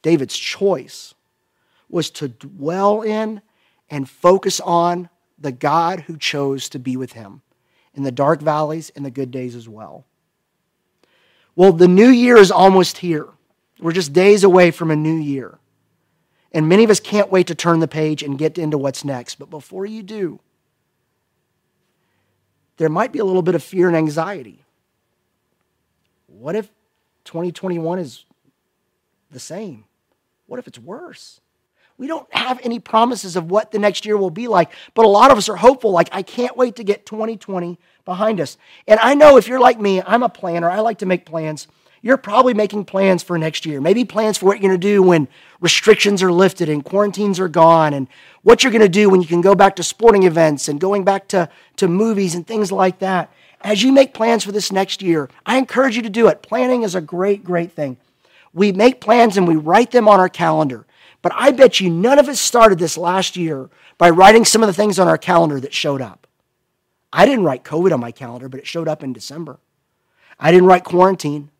David's 0.00 0.38
choice 0.38 1.12
was 1.90 2.08
to 2.12 2.28
dwell 2.28 3.02
in 3.02 3.42
and 3.90 4.08
focus 4.08 4.58
on 4.58 5.10
the 5.38 5.52
God 5.52 6.00
who 6.00 6.16
chose 6.16 6.70
to 6.70 6.78
be 6.78 6.96
with 6.96 7.12
him 7.12 7.42
in 7.92 8.04
the 8.04 8.10
dark 8.10 8.40
valleys 8.40 8.90
and 8.96 9.04
the 9.04 9.10
good 9.10 9.30
days 9.30 9.54
as 9.54 9.68
well. 9.68 10.06
Well, 11.54 11.74
the 11.74 11.88
new 11.88 12.08
year 12.08 12.38
is 12.38 12.50
almost 12.50 12.96
here. 12.96 13.28
We're 13.78 13.92
just 13.92 14.14
days 14.14 14.42
away 14.42 14.70
from 14.70 14.90
a 14.90 14.96
new 14.96 15.18
year. 15.18 15.58
And 16.52 16.70
many 16.70 16.84
of 16.84 16.90
us 16.90 17.00
can't 17.00 17.30
wait 17.30 17.48
to 17.48 17.54
turn 17.54 17.80
the 17.80 17.86
page 17.86 18.22
and 18.22 18.38
get 18.38 18.56
into 18.56 18.78
what's 18.78 19.04
next. 19.04 19.34
But 19.34 19.50
before 19.50 19.84
you 19.84 20.02
do, 20.02 20.40
there 22.78 22.88
might 22.88 23.12
be 23.12 23.18
a 23.18 23.26
little 23.26 23.42
bit 23.42 23.54
of 23.54 23.62
fear 23.62 23.88
and 23.88 23.96
anxiety. 23.96 24.64
What 26.42 26.56
if 26.56 26.68
2021 27.24 28.00
is 28.00 28.24
the 29.30 29.38
same? 29.38 29.84
What 30.48 30.58
if 30.58 30.66
it's 30.66 30.78
worse? 30.78 31.40
We 31.96 32.08
don't 32.08 32.26
have 32.34 32.58
any 32.64 32.80
promises 32.80 33.36
of 33.36 33.48
what 33.48 33.70
the 33.70 33.78
next 33.78 34.04
year 34.04 34.16
will 34.16 34.30
be 34.30 34.48
like, 34.48 34.72
but 34.94 35.04
a 35.04 35.08
lot 35.08 35.30
of 35.30 35.38
us 35.38 35.48
are 35.48 35.54
hopeful, 35.54 35.92
like, 35.92 36.08
I 36.10 36.22
can't 36.22 36.56
wait 36.56 36.74
to 36.76 36.84
get 36.84 37.06
2020 37.06 37.78
behind 38.04 38.40
us. 38.40 38.58
And 38.88 38.98
I 38.98 39.14
know 39.14 39.36
if 39.36 39.46
you're 39.46 39.60
like 39.60 39.78
me, 39.78 40.02
I'm 40.02 40.24
a 40.24 40.28
planner, 40.28 40.68
I 40.68 40.80
like 40.80 40.98
to 40.98 41.06
make 41.06 41.24
plans. 41.24 41.68
You're 42.00 42.16
probably 42.16 42.54
making 42.54 42.86
plans 42.86 43.22
for 43.22 43.38
next 43.38 43.64
year, 43.64 43.80
maybe 43.80 44.04
plans 44.04 44.36
for 44.36 44.46
what 44.46 44.58
you're 44.58 44.68
going 44.68 44.80
to 44.80 44.84
do 44.84 45.00
when 45.00 45.28
restrictions 45.60 46.24
are 46.24 46.32
lifted 46.32 46.68
and 46.68 46.84
quarantines 46.84 47.38
are 47.38 47.46
gone, 47.46 47.94
and 47.94 48.08
what 48.42 48.64
you're 48.64 48.72
going 48.72 48.82
to 48.82 48.88
do 48.88 49.08
when 49.08 49.22
you 49.22 49.28
can 49.28 49.42
go 49.42 49.54
back 49.54 49.76
to 49.76 49.84
sporting 49.84 50.24
events 50.24 50.66
and 50.66 50.80
going 50.80 51.04
back 51.04 51.28
to, 51.28 51.48
to 51.76 51.86
movies 51.86 52.34
and 52.34 52.44
things 52.48 52.72
like 52.72 52.98
that. 52.98 53.32
As 53.62 53.82
you 53.82 53.92
make 53.92 54.14
plans 54.14 54.44
for 54.44 54.52
this 54.52 54.72
next 54.72 55.02
year, 55.02 55.30
I 55.46 55.56
encourage 55.56 55.96
you 55.96 56.02
to 56.02 56.10
do 56.10 56.28
it. 56.28 56.42
Planning 56.42 56.82
is 56.82 56.94
a 56.94 57.00
great, 57.00 57.44
great 57.44 57.72
thing. 57.72 57.96
We 58.52 58.72
make 58.72 59.00
plans 59.00 59.36
and 59.36 59.46
we 59.46 59.56
write 59.56 59.92
them 59.92 60.08
on 60.08 60.20
our 60.20 60.28
calendar. 60.28 60.86
But 61.22 61.32
I 61.34 61.52
bet 61.52 61.80
you 61.80 61.88
none 61.88 62.18
of 62.18 62.28
us 62.28 62.40
started 62.40 62.78
this 62.78 62.98
last 62.98 63.36
year 63.36 63.70
by 63.96 64.10
writing 64.10 64.44
some 64.44 64.62
of 64.62 64.66
the 64.66 64.72
things 64.72 64.98
on 64.98 65.06
our 65.06 65.16
calendar 65.16 65.60
that 65.60 65.72
showed 65.72 66.02
up. 66.02 66.26
I 67.12 67.24
didn't 67.24 67.44
write 67.44 67.62
COVID 67.62 67.92
on 67.92 68.00
my 68.00 68.10
calendar, 68.10 68.48
but 68.48 68.60
it 68.60 68.66
showed 68.66 68.88
up 68.88 69.02
in 69.02 69.12
December. 69.12 69.58
I 70.40 70.50
didn't 70.50 70.66
write 70.66 70.82
quarantine. 70.82 71.50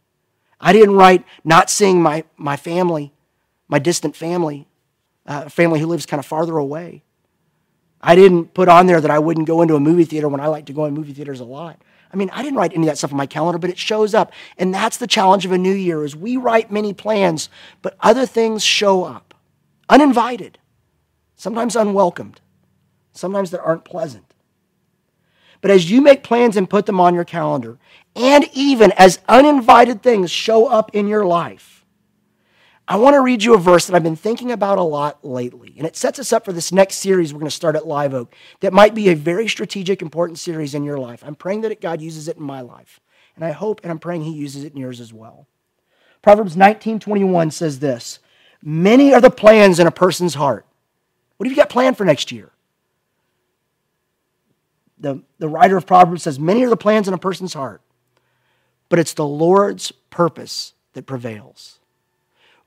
I 0.61 0.73
didn't 0.73 0.97
write 0.97 1.25
not 1.45 1.71
seeing 1.71 2.03
my, 2.03 2.25
my 2.37 2.57
family, 2.57 3.13
my 3.69 3.79
distant 3.79 4.17
family, 4.17 4.67
uh, 5.27 5.49
family 5.49 5.79
who 5.79 5.87
lives 5.87 6.07
kind 6.07 6.19
of 6.19 6.27
farther 6.27 6.57
away. 6.57 7.03
I 8.01 8.17
didn't 8.17 8.55
put 8.55 8.69
on 8.69 8.87
there 8.87 9.01
that 9.01 9.11
I 9.11 9.21
wouldn't 9.21 9.47
go 9.47 9.63
into 9.63 9.77
a 9.77 9.81
movie 9.81 10.05
theater 10.05 10.29
when 10.29 10.41
I 10.41 10.49
like 10.49 10.67
to 10.67 10.73
go 10.73 10.87
in 10.87 10.95
movie 10.95 11.13
theaters 11.13 11.41
a 11.41 11.45
lot. 11.45 11.81
I 12.13 12.17
mean, 12.17 12.31
I 12.31 12.43
didn't 12.43 12.59
write 12.59 12.73
any 12.75 12.87
of 12.87 12.91
that 12.91 12.99
stuff 12.99 13.13
on 13.13 13.17
my 13.17 13.27
calendar, 13.27 13.59
but 13.59 13.71
it 13.71 13.79
shows 13.79 14.13
up. 14.13 14.33
And 14.59 14.75
that's 14.75 14.99
the 14.99 15.07
challenge 15.07 15.47
of 15.47 15.53
a 15.53 15.59
new 15.59 15.73
year 15.73 16.05
is 16.05 16.15
we 16.15 16.37
write 16.37 16.71
many 16.71 16.93
plans, 16.93 17.49
but 17.81 17.97
other 18.01 18.27
things 18.27 18.63
show 18.63 19.05
up 19.05 19.35
uninvited, 19.89 20.59
sometimes 21.37 21.77
unwelcomed, 21.77 22.41
sometimes 23.13 23.51
that 23.51 23.63
aren't 23.63 23.85
pleasant. 23.85 24.35
But 25.61 25.71
as 25.71 25.91
you 25.91 26.01
make 26.01 26.23
plans 26.23 26.57
and 26.57 26.69
put 26.69 26.87
them 26.87 27.01
on 27.01 27.15
your 27.15 27.25
calendar, 27.25 27.79
and 28.15 28.49
even 28.53 28.93
as 28.93 29.21
uninvited 29.29 30.03
things 30.03 30.31
show 30.31 30.67
up 30.67 30.95
in 30.95 31.09
your 31.09 31.25
life, 31.25 31.72
I 32.89 32.97
want 32.97 33.15
to 33.15 33.21
read 33.21 33.45
you 33.45 33.55
a 33.55 33.59
verse 33.59 33.87
that 33.87 33.95
I've 33.95 34.03
been 34.03 34.17
thinking 34.17 34.51
about 34.51 34.79
a 34.79 34.83
lot 34.83 35.25
lately. 35.25 35.75
And 35.79 35.87
it 35.87 35.97
sets 35.97 36.19
us 36.19 36.33
up 36.33 36.45
for 36.45 36.53
this 36.53 36.73
next 36.73 36.97
series 36.97 37.33
we're 37.33 37.41
going 37.41 37.49
to 37.49 37.55
start 37.55 37.77
at 37.77 37.87
Live 37.87 38.13
Oak 38.13 38.35
that 38.61 38.73
might 38.73 38.95
be 38.95 39.09
a 39.09 39.15
very 39.15 39.49
strategic, 39.49 40.03
important 40.03 40.39
series 40.39 40.75
in 40.75 40.83
your 40.83 40.99
life. 40.99 41.23
I'm 41.25 41.37
praying 41.37 41.61
that 41.63 41.81
God 41.81 42.01
uses 42.01 42.29
it 42.29 42.37
in 42.37 42.43
my 42.43 42.61
life. 42.61 43.01
And 43.37 43.45
I 43.45 43.53
hope 43.53 43.81
and 43.83 43.91
I'm 43.91 43.99
praying 43.99 44.25
He 44.25 44.33
uses 44.33 44.65
it 44.65 44.73
in 44.73 44.79
yours 44.79 45.01
as 45.01 45.13
well. 45.13 45.47
Proverbs 46.23 46.57
19 46.57 46.99
21 46.99 47.51
says 47.51 47.79
this 47.79 48.19
Many 48.63 49.15
are 49.15 49.21
the 49.21 49.31
plans 49.31 49.79
in 49.79 49.87
a 49.87 49.93
person's 49.93 50.35
heart. 50.35 50.67
What 51.37 51.47
have 51.47 51.53
you 51.53 51.61
got 51.61 51.71
planned 51.71 51.97
for 51.97 52.05
next 52.05 52.31
year? 52.31 52.53
The, 54.99 55.23
the 55.39 55.49
writer 55.49 55.77
of 55.77 55.87
Proverbs 55.87 56.23
says, 56.23 56.39
Many 56.39 56.65
are 56.65 56.71
the 56.71 56.77
plans 56.77 57.09
in 57.09 57.15
a 57.15 57.19
person's 57.19 57.55
heart, 57.55 57.81
but 58.89 58.99
it's 58.99 59.15
the 59.15 59.27
Lord's 59.27 59.93
purpose 60.11 60.75
that 60.93 61.07
prevails. 61.07 61.81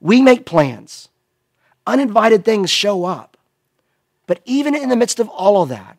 We 0.05 0.21
make 0.21 0.45
plans, 0.45 1.09
uninvited 1.87 2.45
things 2.45 2.69
show 2.69 3.05
up. 3.05 3.37
But 4.27 4.39
even 4.45 4.75
in 4.75 4.89
the 4.89 4.95
midst 4.95 5.19
of 5.19 5.27
all 5.29 5.63
of 5.63 5.69
that, 5.69 5.97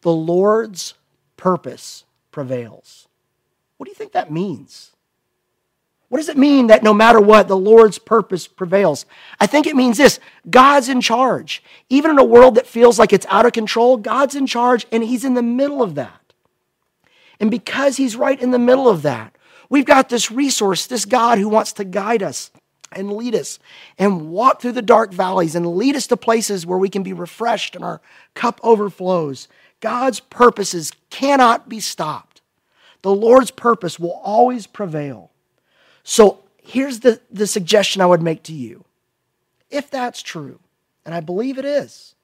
the 0.00 0.10
Lord's 0.10 0.94
purpose 1.36 2.04
prevails. 2.30 3.06
What 3.76 3.84
do 3.84 3.90
you 3.90 3.94
think 3.94 4.12
that 4.12 4.32
means? 4.32 4.92
What 6.08 6.16
does 6.16 6.30
it 6.30 6.38
mean 6.38 6.68
that 6.68 6.82
no 6.82 6.94
matter 6.94 7.20
what, 7.20 7.46
the 7.46 7.58
Lord's 7.58 7.98
purpose 7.98 8.46
prevails? 8.48 9.04
I 9.38 9.46
think 9.46 9.66
it 9.66 9.76
means 9.76 9.98
this 9.98 10.18
God's 10.48 10.88
in 10.88 11.02
charge. 11.02 11.62
Even 11.90 12.12
in 12.12 12.18
a 12.18 12.24
world 12.24 12.54
that 12.54 12.66
feels 12.66 12.98
like 12.98 13.12
it's 13.12 13.26
out 13.28 13.44
of 13.44 13.52
control, 13.52 13.98
God's 13.98 14.34
in 14.34 14.46
charge 14.46 14.86
and 14.90 15.04
He's 15.04 15.26
in 15.26 15.34
the 15.34 15.42
middle 15.42 15.82
of 15.82 15.94
that. 15.96 16.32
And 17.38 17.50
because 17.50 17.98
He's 17.98 18.16
right 18.16 18.40
in 18.40 18.50
the 18.50 18.58
middle 18.58 18.88
of 18.88 19.02
that, 19.02 19.36
we've 19.68 19.84
got 19.84 20.08
this 20.08 20.30
resource, 20.30 20.86
this 20.86 21.04
God 21.04 21.36
who 21.36 21.50
wants 21.50 21.74
to 21.74 21.84
guide 21.84 22.22
us 22.22 22.50
and 22.96 23.12
lead 23.12 23.34
us 23.34 23.58
and 23.98 24.30
walk 24.30 24.60
through 24.60 24.72
the 24.72 24.82
dark 24.82 25.12
valleys 25.12 25.54
and 25.54 25.76
lead 25.76 25.94
us 25.94 26.06
to 26.08 26.16
places 26.16 26.66
where 26.66 26.78
we 26.78 26.88
can 26.88 27.02
be 27.02 27.12
refreshed 27.12 27.76
and 27.76 27.84
our 27.84 28.00
cup 28.34 28.60
overflows. 28.62 29.48
God's 29.80 30.20
purposes 30.20 30.92
cannot 31.10 31.68
be 31.68 31.80
stopped. 31.80 32.40
The 33.02 33.14
Lord's 33.14 33.50
purpose 33.50 33.98
will 33.98 34.20
always 34.24 34.66
prevail. 34.66 35.30
So 36.02 36.44
here's 36.62 37.00
the, 37.00 37.20
the 37.30 37.46
suggestion 37.46 38.02
I 38.02 38.06
would 38.06 38.22
make 38.22 38.42
to 38.44 38.52
you. 38.52 38.84
If 39.70 39.90
that's 39.90 40.22
true, 40.22 40.60
and 41.04 41.14
I 41.14 41.20
believe 41.20 41.58
it 41.58 41.64
is, 41.64 42.14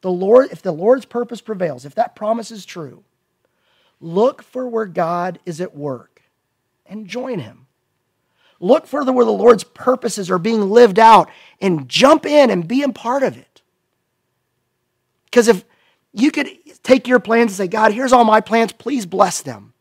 the 0.00 0.10
Lord, 0.10 0.50
if 0.50 0.62
the 0.62 0.72
Lord's 0.72 1.04
purpose 1.04 1.40
prevails, 1.40 1.84
if 1.84 1.94
that 1.94 2.16
promise 2.16 2.50
is 2.50 2.64
true, 2.64 3.04
look 4.00 4.42
for 4.42 4.66
where 4.66 4.86
God 4.86 5.38
is 5.46 5.60
at 5.60 5.76
work 5.76 6.22
and 6.86 7.06
join 7.06 7.38
him. 7.38 7.66
Look 8.62 8.86
further 8.86 9.12
where 9.12 9.24
the 9.24 9.32
Lord's 9.32 9.64
purposes 9.64 10.30
are 10.30 10.38
being 10.38 10.70
lived 10.70 11.00
out 11.00 11.28
and 11.60 11.88
jump 11.88 12.24
in 12.24 12.48
and 12.48 12.66
be 12.66 12.84
a 12.84 12.88
part 12.88 13.24
of 13.24 13.36
it. 13.36 13.60
Because 15.24 15.48
if 15.48 15.64
you 16.12 16.30
could 16.30 16.48
take 16.84 17.08
your 17.08 17.18
plans 17.18 17.50
and 17.50 17.56
say, 17.56 17.66
God, 17.66 17.92
here's 17.92 18.12
all 18.12 18.24
my 18.24 18.40
plans, 18.40 18.70
please 18.70 19.04
bless 19.04 19.42
them. 19.42 19.74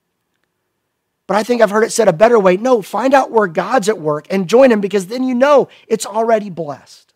But 1.28 1.38
I 1.38 1.44
think 1.44 1.62
I've 1.62 1.70
heard 1.70 1.84
it 1.84 1.91
said 1.91 2.08
a 2.08 2.13
better 2.13 2.39
way 2.39 2.58
no, 2.58 2.82
find 2.82 3.13
out 3.13 3.30
where 3.30 3.46
God's 3.46 3.88
at 3.88 4.00
work 4.00 4.26
and 4.32 4.50
join 4.50 4.72
Him 4.72 4.82
because 4.82 5.06
then 5.06 5.24
you 5.24 5.36
know 5.36 5.70
it's 5.88 6.08
already 6.08 6.50
blessed. 6.50 7.13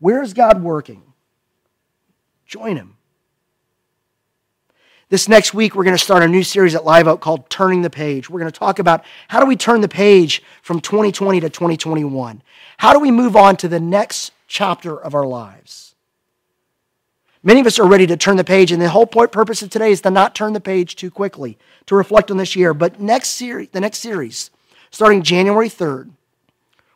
Where 0.00 0.22
is 0.22 0.34
God 0.34 0.62
working? 0.62 1.02
Join 2.44 2.76
Him. 2.76 2.97
This 5.10 5.26
next 5.26 5.54
week, 5.54 5.74
we're 5.74 5.84
going 5.84 5.96
to 5.96 6.02
start 6.02 6.22
a 6.22 6.28
new 6.28 6.42
series 6.42 6.74
at 6.74 6.84
Live 6.84 7.08
Oak 7.08 7.22
called 7.22 7.48
Turning 7.48 7.80
the 7.80 7.88
Page. 7.88 8.28
We're 8.28 8.40
going 8.40 8.52
to 8.52 8.58
talk 8.58 8.78
about 8.78 9.06
how 9.28 9.40
do 9.40 9.46
we 9.46 9.56
turn 9.56 9.80
the 9.80 9.88
page 9.88 10.42
from 10.60 10.80
2020 10.80 11.40
to 11.40 11.48
2021? 11.48 12.42
How 12.76 12.92
do 12.92 12.98
we 13.00 13.10
move 13.10 13.34
on 13.34 13.56
to 13.56 13.68
the 13.68 13.80
next 13.80 14.32
chapter 14.48 15.00
of 15.00 15.14
our 15.14 15.24
lives? 15.26 15.94
Many 17.42 17.60
of 17.60 17.66
us 17.66 17.78
are 17.78 17.88
ready 17.88 18.06
to 18.06 18.18
turn 18.18 18.36
the 18.36 18.44
page, 18.44 18.70
and 18.70 18.82
the 18.82 18.90
whole 18.90 19.06
point 19.06 19.32
purpose 19.32 19.62
of 19.62 19.70
today 19.70 19.92
is 19.92 20.02
to 20.02 20.10
not 20.10 20.34
turn 20.34 20.52
the 20.52 20.60
page 20.60 20.94
too 20.94 21.10
quickly, 21.10 21.56
to 21.86 21.94
reflect 21.94 22.30
on 22.30 22.36
this 22.36 22.54
year. 22.54 22.74
But 22.74 23.00
next 23.00 23.30
series, 23.30 23.70
the 23.70 23.80
next 23.80 24.00
series, 24.00 24.50
starting 24.90 25.22
January 25.22 25.70
3rd, 25.70 26.10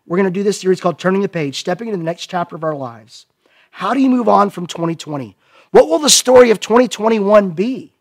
we're 0.06 0.18
going 0.18 0.28
to 0.28 0.30
do 0.30 0.42
this 0.42 0.60
series 0.60 0.82
called 0.82 0.98
Turning 0.98 1.22
the 1.22 1.30
Page, 1.30 1.58
stepping 1.58 1.88
into 1.88 1.96
the 1.96 2.04
next 2.04 2.26
chapter 2.26 2.56
of 2.56 2.64
our 2.64 2.76
lives. 2.76 3.24
How 3.70 3.94
do 3.94 4.00
you 4.00 4.10
move 4.10 4.28
on 4.28 4.50
from 4.50 4.66
2020? 4.66 5.34
What 5.70 5.88
will 5.88 5.98
the 5.98 6.10
story 6.10 6.50
of 6.50 6.60
2021 6.60 7.52
be? 7.52 7.91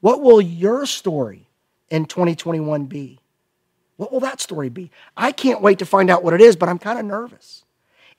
What 0.00 0.20
will 0.20 0.40
your 0.40 0.86
story 0.86 1.48
in 1.88 2.06
2021 2.06 2.86
be? 2.86 3.20
What 3.96 4.12
will 4.12 4.20
that 4.20 4.40
story 4.40 4.70
be? 4.70 4.90
I 5.16 5.30
can't 5.32 5.60
wait 5.60 5.78
to 5.80 5.86
find 5.86 6.08
out 6.10 6.24
what 6.24 6.32
it 6.32 6.40
is, 6.40 6.56
but 6.56 6.68
I'm 6.68 6.78
kind 6.78 6.98
of 6.98 7.04
nervous. 7.04 7.64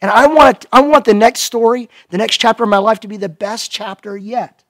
And 0.01 0.11
I 0.11 0.27
want, 0.27 0.65
I 0.71 0.81
want 0.81 1.05
the 1.05 1.13
next 1.13 1.41
story, 1.41 1.89
the 2.09 2.17
next 2.17 2.37
chapter 2.37 2.63
of 2.63 2.69
my 2.69 2.77
life 2.77 2.99
to 3.01 3.07
be 3.07 3.17
the 3.17 3.29
best 3.29 3.71
chapter 3.71 4.17
yet. 4.17 4.63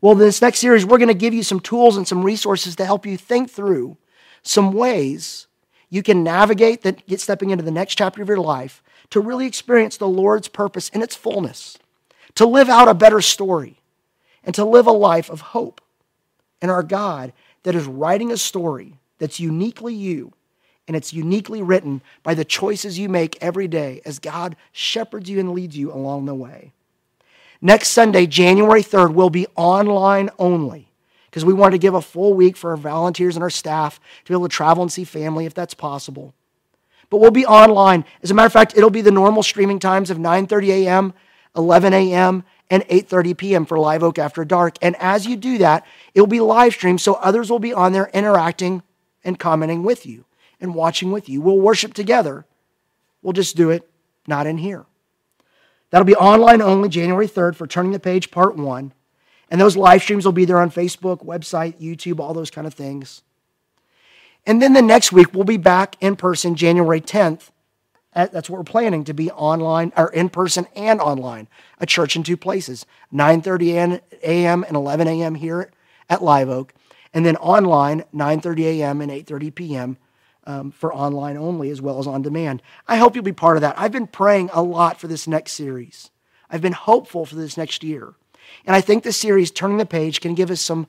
Well, 0.00 0.14
this 0.14 0.42
next 0.42 0.58
series, 0.58 0.84
we're 0.84 0.98
going 0.98 1.08
to 1.08 1.14
give 1.14 1.34
you 1.34 1.42
some 1.42 1.60
tools 1.60 1.96
and 1.96 2.06
some 2.06 2.22
resources 2.22 2.76
to 2.76 2.84
help 2.84 3.06
you 3.06 3.16
think 3.16 3.50
through 3.50 3.96
some 4.42 4.72
ways 4.72 5.46
you 5.88 6.02
can 6.02 6.22
navigate 6.22 6.82
that 6.82 7.06
get 7.06 7.20
stepping 7.20 7.50
into 7.50 7.64
the 7.64 7.70
next 7.70 7.96
chapter 7.96 8.22
of 8.22 8.28
your 8.28 8.36
life 8.38 8.82
to 9.10 9.20
really 9.20 9.46
experience 9.46 9.96
the 9.96 10.08
Lord's 10.08 10.48
purpose 10.48 10.88
in 10.90 11.02
its 11.02 11.16
fullness, 11.16 11.78
to 12.34 12.46
live 12.46 12.68
out 12.68 12.88
a 12.88 12.94
better 12.94 13.20
story, 13.20 13.80
and 14.46 14.54
to 14.54 14.64
live 14.64 14.86
a 14.86 14.92
life 14.92 15.28
of 15.28 15.40
hope 15.40 15.82
in 16.62 16.70
our 16.70 16.82
God 16.82 17.34
that 17.64 17.74
is 17.74 17.86
writing 17.86 18.32
a 18.32 18.36
story 18.36 18.94
that's 19.18 19.40
uniquely 19.40 19.94
you, 19.94 20.32
and 20.86 20.96
it's 20.96 21.12
uniquely 21.12 21.62
written 21.62 22.00
by 22.22 22.32
the 22.32 22.44
choices 22.44 22.98
you 22.98 23.08
make 23.08 23.36
every 23.42 23.66
day 23.66 24.00
as 24.04 24.20
God 24.20 24.56
shepherds 24.72 25.28
you 25.28 25.40
and 25.40 25.52
leads 25.52 25.76
you 25.76 25.92
along 25.92 26.26
the 26.26 26.34
way. 26.34 26.72
Next 27.60 27.88
Sunday, 27.88 28.26
January 28.26 28.82
3rd, 28.82 29.14
will 29.14 29.30
be 29.30 29.46
online 29.56 30.30
only 30.38 30.88
because 31.28 31.44
we 31.44 31.52
wanted 31.52 31.72
to 31.72 31.78
give 31.78 31.94
a 31.94 32.00
full 32.00 32.34
week 32.34 32.56
for 32.56 32.70
our 32.70 32.76
volunteers 32.76 33.34
and 33.36 33.42
our 33.42 33.50
staff 33.50 33.98
to 34.24 34.32
be 34.32 34.34
able 34.34 34.48
to 34.48 34.54
travel 34.54 34.82
and 34.82 34.92
see 34.92 35.04
family 35.04 35.44
if 35.44 35.54
that's 35.54 35.74
possible. 35.74 36.32
But 37.10 37.18
we'll 37.18 37.30
be 37.30 37.46
online. 37.46 38.04
As 38.22 38.30
a 38.30 38.34
matter 38.34 38.46
of 38.46 38.52
fact, 38.52 38.76
it'll 38.76 38.90
be 38.90 39.00
the 39.00 39.10
normal 39.10 39.42
streaming 39.42 39.78
times 39.78 40.10
of 40.10 40.18
9:30 40.18 40.68
a.m., 40.68 41.14
11 41.56 41.92
a.m., 41.92 42.44
and 42.70 42.82
8:30 42.84 43.36
p.m. 43.36 43.66
for 43.66 43.78
Live 43.78 44.02
Oak 44.02 44.18
After 44.18 44.44
Dark. 44.44 44.76
And 44.82 44.96
as 44.96 45.26
you 45.26 45.36
do 45.36 45.58
that, 45.58 45.86
it'll 46.14 46.26
be 46.26 46.40
live 46.40 46.72
streamed 46.72 47.00
so 47.00 47.14
others 47.14 47.50
will 47.50 47.58
be 47.58 47.72
on 47.72 47.92
there 47.92 48.10
interacting 48.12 48.82
and 49.24 49.38
commenting 49.38 49.82
with 49.82 50.06
you 50.06 50.24
and 50.60 50.74
watching 50.74 51.12
with 51.12 51.28
you. 51.28 51.40
We'll 51.40 51.58
worship 51.58 51.94
together. 51.94 52.46
We'll 53.22 53.32
just 53.32 53.56
do 53.56 53.70
it 53.70 53.88
not 54.26 54.46
in 54.46 54.58
here. 54.58 54.86
That'll 55.90 56.04
be 56.04 56.16
online 56.16 56.60
only 56.60 56.88
January 56.88 57.28
3rd 57.28 57.54
for 57.54 57.66
Turning 57.66 57.92
the 57.92 58.00
Page 58.00 58.30
Part 58.30 58.56
1. 58.56 58.92
And 59.50 59.60
those 59.60 59.76
live 59.76 60.02
streams 60.02 60.24
will 60.24 60.32
be 60.32 60.44
there 60.44 60.60
on 60.60 60.70
Facebook, 60.70 61.24
website, 61.24 61.80
YouTube, 61.80 62.18
all 62.18 62.34
those 62.34 62.50
kind 62.50 62.66
of 62.66 62.74
things. 62.74 63.22
And 64.44 64.60
then 64.60 64.72
the 64.72 64.82
next 64.82 65.12
week, 65.12 65.32
we'll 65.32 65.44
be 65.44 65.56
back 65.56 65.96
in 66.00 66.16
person 66.16 66.54
January 66.54 67.00
10th. 67.00 67.50
That's 68.16 68.48
what 68.48 68.56
we're 68.56 68.64
planning 68.64 69.04
to 69.04 69.12
be 69.12 69.30
online 69.30 69.92
or 69.94 70.08
in 70.08 70.30
person 70.30 70.66
and 70.74 71.00
online. 71.00 71.48
A 71.78 71.86
church 71.86 72.16
in 72.16 72.22
two 72.22 72.36
places, 72.36 72.86
9:30 73.12 74.00
a.m. 74.22 74.64
and 74.64 74.74
11 74.74 75.06
a.m. 75.06 75.34
here 75.34 75.70
at 76.08 76.22
Live 76.22 76.48
Oak, 76.48 76.72
and 77.12 77.26
then 77.26 77.36
online 77.36 78.04
9:30 78.14 78.64
a.m. 78.64 79.02
and 79.02 79.12
8:30 79.12 79.54
p.m. 79.54 79.98
Um, 80.44 80.70
for 80.70 80.94
online 80.94 81.36
only 81.36 81.70
as 81.70 81.82
well 81.82 81.98
as 81.98 82.06
on 82.06 82.22
demand. 82.22 82.62
I 82.88 82.96
hope 82.96 83.14
you'll 83.14 83.24
be 83.24 83.32
part 83.32 83.58
of 83.58 83.60
that. 83.60 83.78
I've 83.78 83.92
been 83.92 84.06
praying 84.06 84.48
a 84.52 84.62
lot 84.62 84.98
for 84.98 85.08
this 85.08 85.26
next 85.26 85.52
series. 85.52 86.10
I've 86.48 86.62
been 86.62 86.72
hopeful 86.72 87.26
for 87.26 87.34
this 87.34 87.56
next 87.56 87.82
year. 87.82 88.14
And 88.64 88.76
I 88.76 88.80
think 88.80 89.02
this 89.02 89.16
series, 89.16 89.50
Turning 89.50 89.78
the 89.78 89.84
Page, 89.84 90.20
can 90.20 90.36
give 90.36 90.52
us 90.52 90.60
some 90.60 90.86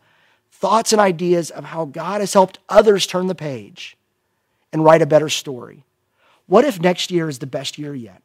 thoughts 0.52 0.92
and 0.94 1.02
ideas 1.02 1.50
of 1.50 1.66
how 1.66 1.86
God 1.86 2.22
has 2.22 2.34
helped 2.34 2.60
others 2.70 3.08
turn 3.08 3.26
the 3.26 3.36
page 3.36 3.98
and 4.72 4.84
write 4.84 5.02
a 5.02 5.08
better 5.08 5.28
story. 5.28 5.84
What 6.48 6.66
if 6.66 6.82
next 6.82 7.12
year 7.12 7.30
is 7.30 7.40
the 7.40 7.48
best 7.48 7.78
year 7.78 7.94
yet? 7.94 8.22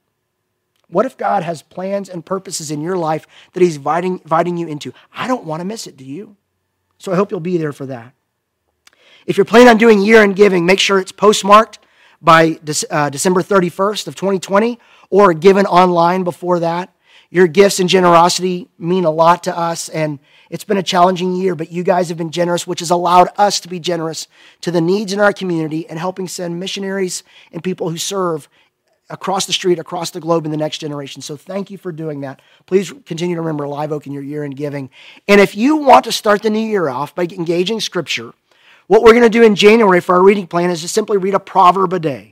What 0.89 1.07
if 1.07 1.17
God 1.17 1.43
has 1.43 1.63
plans 1.63 2.09
and 2.09 2.25
purposes 2.25 2.71
in 2.71 2.81
your 2.81 2.97
life 2.97 3.27
that 3.53 3.63
He's 3.63 3.77
inviting, 3.77 4.21
inviting 4.21 4.57
you 4.57 4.69
into? 4.69 4.93
I 5.13 5.27
don't 5.27 5.45
want 5.45 5.61
to 5.61 5.65
miss 5.65 5.87
it, 5.87 5.97
do 5.97 6.05
you? 6.05 6.37
So 6.99 7.13
I 7.13 7.17
hope 7.17 7.31
you'll 7.31 7.41
be 7.41 7.57
there 7.57 7.73
for 7.73 7.87
that. 7.87 8.15
If 9.27 9.37
you're 9.37 9.45
planning 9.45 9.69
on 9.69 9.79
doing 9.79 10.01
year 10.01 10.23
end 10.23 10.37
giving, 10.37 10.67
make 10.67 10.81
sure 10.81 10.99
it's 10.99 11.13
postmarked 11.13 11.79
by 12.21 12.59
uh, 12.91 13.11
December 13.11 13.43
31st 13.43 14.07
of 14.07 14.15
2020 14.15 14.79
or 15.11 15.35
given 15.35 15.67
online 15.67 16.23
before 16.25 16.61
that. 16.61 16.95
Your 17.33 17.47
gifts 17.47 17.81
and 17.81 17.89
generosity 17.89 18.69
mean 18.79 19.07
a 19.07 19.11
lot 19.11 19.45
to 19.45 19.59
us, 19.59 19.89
and 19.89 20.19
it's 20.51 20.65
been 20.65 20.77
a 20.77 20.83
challenging 20.83 21.35
year, 21.35 21.55
but 21.55 21.73
you 21.73 21.83
guys 21.83 22.11
have 22.11 22.19
been 22.19 22.31
generous, 22.31 22.67
which 22.67 22.81
has 22.81 22.91
allowed 22.91 23.31
us 23.39 23.59
to 23.61 23.69
be 23.69 23.81
generous 23.81 24.29
to 24.61 24.71
the 24.71 24.83
needs 24.83 25.15
in 25.15 25.19
our 25.19 25.33
community 25.33 25.89
and 25.89 25.99
helping 25.99 26.29
send 26.29 26.61
missionaries 26.61 27.23
and 27.51 27.65
people 27.65 27.89
who 27.89 27.97
serve 27.97 28.51
across 29.09 29.47
the 29.47 29.53
street, 29.55 29.79
across 29.79 30.11
the 30.11 30.21
globe 30.21 30.45
in 30.45 30.51
the 30.51 30.59
next 30.59 30.77
generation. 30.77 31.23
So 31.23 31.35
thank 31.39 31.71
you 31.71 31.79
for 31.79 31.91
doing 31.91 32.21
that. 32.21 32.43
Please 32.67 32.93
continue 33.07 33.35
to 33.37 33.41
remember 33.41 33.67
Live 33.67 33.93
Oak 33.93 34.07
in 34.07 34.13
your 34.13 34.23
year 34.23 34.45
in 34.45 34.51
giving. 34.51 34.91
And 35.27 35.41
if 35.41 35.57
you 35.57 35.77
want 35.77 36.05
to 36.05 36.13
start 36.13 36.43
the 36.43 36.51
new 36.51 36.59
year 36.59 36.91
off 36.91 37.15
by 37.15 37.23
engaging 37.23 37.81
Scripture, 37.81 38.35
what 38.89 39.03
we're 39.03 39.13
going 39.13 39.23
to 39.23 39.31
do 39.31 39.43
in 39.43 39.55
January 39.55 40.01
for 40.01 40.17
our 40.17 40.23
reading 40.23 40.47
plan 40.47 40.69
is 40.69 40.83
to 40.83 40.89
simply 40.89 41.17
read 41.17 41.33
a 41.33 41.41
proverb 41.41 41.95
a 41.95 41.99
day. 41.99 42.32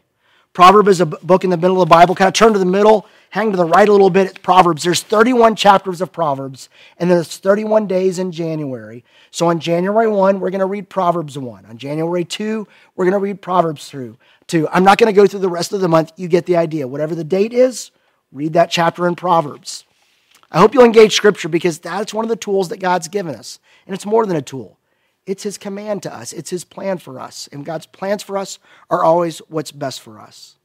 Proverb 0.53 0.89
is 0.89 1.01
a 1.01 1.07
book 1.07 1.45
in 1.45 1.51
the 1.51 1.57
middle 1.57 1.81
of 1.81 1.89
the 1.89 1.93
Bible. 1.93 2.15
Kind 2.15 2.27
of 2.27 2.35
turn 2.35 2.53
to 2.53 2.59
the 2.59 2.65
middle, 2.65 3.07
hang 3.31 3.53
to 3.53 3.57
the 3.57 3.65
right 3.65 3.89
a 3.89 3.93
little 3.93 4.11
bit. 4.11 4.27
It's 4.27 4.39
Proverbs. 4.39 4.83
There's 4.83 5.03
31 5.03 5.55
chapters 5.55 6.01
of 6.01 6.11
Proverbs, 6.11 6.69
and 6.99 7.09
there's 7.09 7.37
31 7.37 7.87
days 7.87 8.19
in 8.19 8.33
January. 8.33 9.05
So 9.31 9.47
on 9.47 9.61
January 9.61 10.09
1, 10.09 10.41
we're 10.41 10.51
going 10.51 10.59
to 10.59 10.67
read 10.67 10.89
Proverbs 10.89 11.39
1. 11.39 11.67
On 11.67 11.79
January 11.79 12.25
2, 12.25 12.67
we're 12.97 13.05
going 13.05 13.13
to 13.13 13.19
read 13.19 13.41
Proverbs 13.41 13.89
through. 13.89 14.17
2. 14.49 14.69
I'm 14.73 14.83
not 14.83 14.99
going 14.99 15.13
to 15.13 15.17
go 15.17 15.29
through 15.29 15.41
the 15.41 15.49
rest 15.49 15.73
of 15.73 15.81
the 15.81 15.89
month. 15.89 16.13
You 16.17 16.27
get 16.27 16.47
the 16.47 16.57
idea. 16.57 16.89
Whatever 16.89 17.15
the 17.15 17.23
date 17.23 17.53
is, 17.53 17.93
read 18.33 18.55
that 18.55 18.73
chapter 18.73 19.07
in 19.07 19.15
Proverbs. 19.15 19.85
I 20.51 20.59
hope 20.59 20.75
you'll 20.75 20.85
engage 20.85 21.15
Scripture 21.15 21.49
because 21.49 21.79
that's 21.79 22.13
one 22.13 22.25
of 22.25 22.29
the 22.29 22.35
tools 22.35 22.71
that 22.71 22.81
God's 22.81 23.07
given 23.07 23.37
us. 23.37 23.61
And 23.87 23.95
it's 23.95 24.05
more 24.05 24.27
than 24.27 24.37
a 24.37 24.43
tool. 24.43 24.80
It's 25.31 25.45
his 25.45 25.59
command 25.59 26.03
to 26.03 26.13
us, 26.13 26.33
it's 26.33 26.51
his 26.51 26.65
plan 26.65 26.99
for 26.99 27.21
us. 27.21 27.49
And 27.53 27.65
God's 27.65 27.87
plans 27.87 28.21
for 28.21 28.37
us 28.37 28.59
are 28.91 29.05
always 29.05 29.39
what's 29.47 29.71
best 29.71 30.01
for 30.01 30.19
us. 30.19 30.57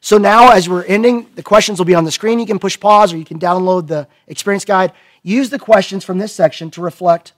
So 0.00 0.16
now, 0.16 0.52
as 0.52 0.68
we're 0.68 0.84
ending, 0.84 1.26
the 1.34 1.42
questions 1.42 1.78
will 1.78 1.86
be 1.86 1.96
on 1.96 2.04
the 2.04 2.12
screen. 2.12 2.38
You 2.38 2.46
can 2.46 2.60
push 2.60 2.78
pause 2.78 3.12
or 3.12 3.16
you 3.16 3.24
can 3.24 3.40
download 3.40 3.88
the 3.88 4.06
experience 4.28 4.64
guide. 4.64 4.92
Use 5.24 5.50
the 5.50 5.58
questions 5.58 6.04
from 6.04 6.18
this 6.18 6.32
section 6.32 6.70
to 6.70 6.80
reflect 6.80 7.32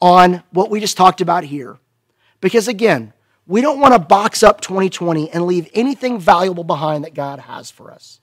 on 0.00 0.42
what 0.50 0.70
we 0.70 0.80
just 0.80 0.96
talked 0.96 1.20
about 1.20 1.44
here. 1.44 1.76
Because 2.40 2.68
again, 2.68 3.12
we 3.46 3.60
don't 3.60 3.78
want 3.78 3.92
to 3.92 3.98
box 3.98 4.42
up 4.42 4.62
2020 4.62 5.30
and 5.30 5.46
leave 5.46 5.68
anything 5.74 6.18
valuable 6.18 6.64
behind 6.64 7.04
that 7.04 7.12
God 7.12 7.40
has 7.40 7.70
for 7.70 7.90
us. 7.90 8.18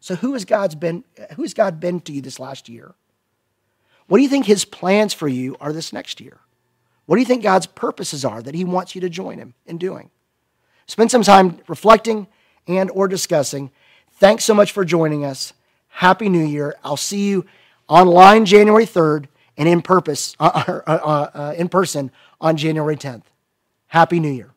So 0.00 0.16
who 0.16 0.32
has 0.32 0.44
God's 0.44 0.74
been 0.74 1.04
who 1.36 1.42
has 1.42 1.54
God 1.54 1.78
been 1.78 2.00
to 2.00 2.12
you 2.12 2.20
this 2.20 2.40
last 2.40 2.68
year? 2.68 2.96
What 4.08 4.18
do 4.18 4.24
you 4.24 4.28
think 4.28 4.46
his 4.46 4.64
plans 4.64 5.14
for 5.14 5.28
you 5.28 5.56
are 5.60 5.72
this 5.72 5.92
next 5.92 6.20
year? 6.20 6.40
What 7.06 7.16
do 7.16 7.20
you 7.20 7.26
think 7.26 7.42
God's 7.42 7.66
purposes 7.66 8.24
are 8.24 8.42
that 8.42 8.54
he 8.54 8.64
wants 8.64 8.94
you 8.94 9.00
to 9.02 9.08
join 9.08 9.38
him 9.38 9.54
in 9.66 9.78
doing? 9.78 10.10
Spend 10.86 11.10
some 11.10 11.22
time 11.22 11.58
reflecting 11.68 12.26
and 12.66 12.90
or 12.90 13.08
discussing. 13.08 13.70
Thanks 14.12 14.44
so 14.44 14.54
much 14.54 14.72
for 14.72 14.84
joining 14.84 15.24
us. 15.24 15.52
Happy 15.88 16.28
New 16.28 16.44
Year. 16.44 16.76
I'll 16.82 16.96
see 16.96 17.28
you 17.28 17.44
online 17.88 18.46
January 18.46 18.86
3rd 18.86 19.26
and 19.56 19.68
in 19.68 19.82
purpose 19.82 20.34
uh, 20.40 20.64
uh, 20.86 20.90
uh, 20.90 21.30
uh, 21.34 21.54
in 21.56 21.68
person 21.68 22.10
on 22.40 22.56
January 22.56 22.96
10th. 22.96 23.24
Happy 23.86 24.18
New 24.18 24.30
Year. 24.30 24.53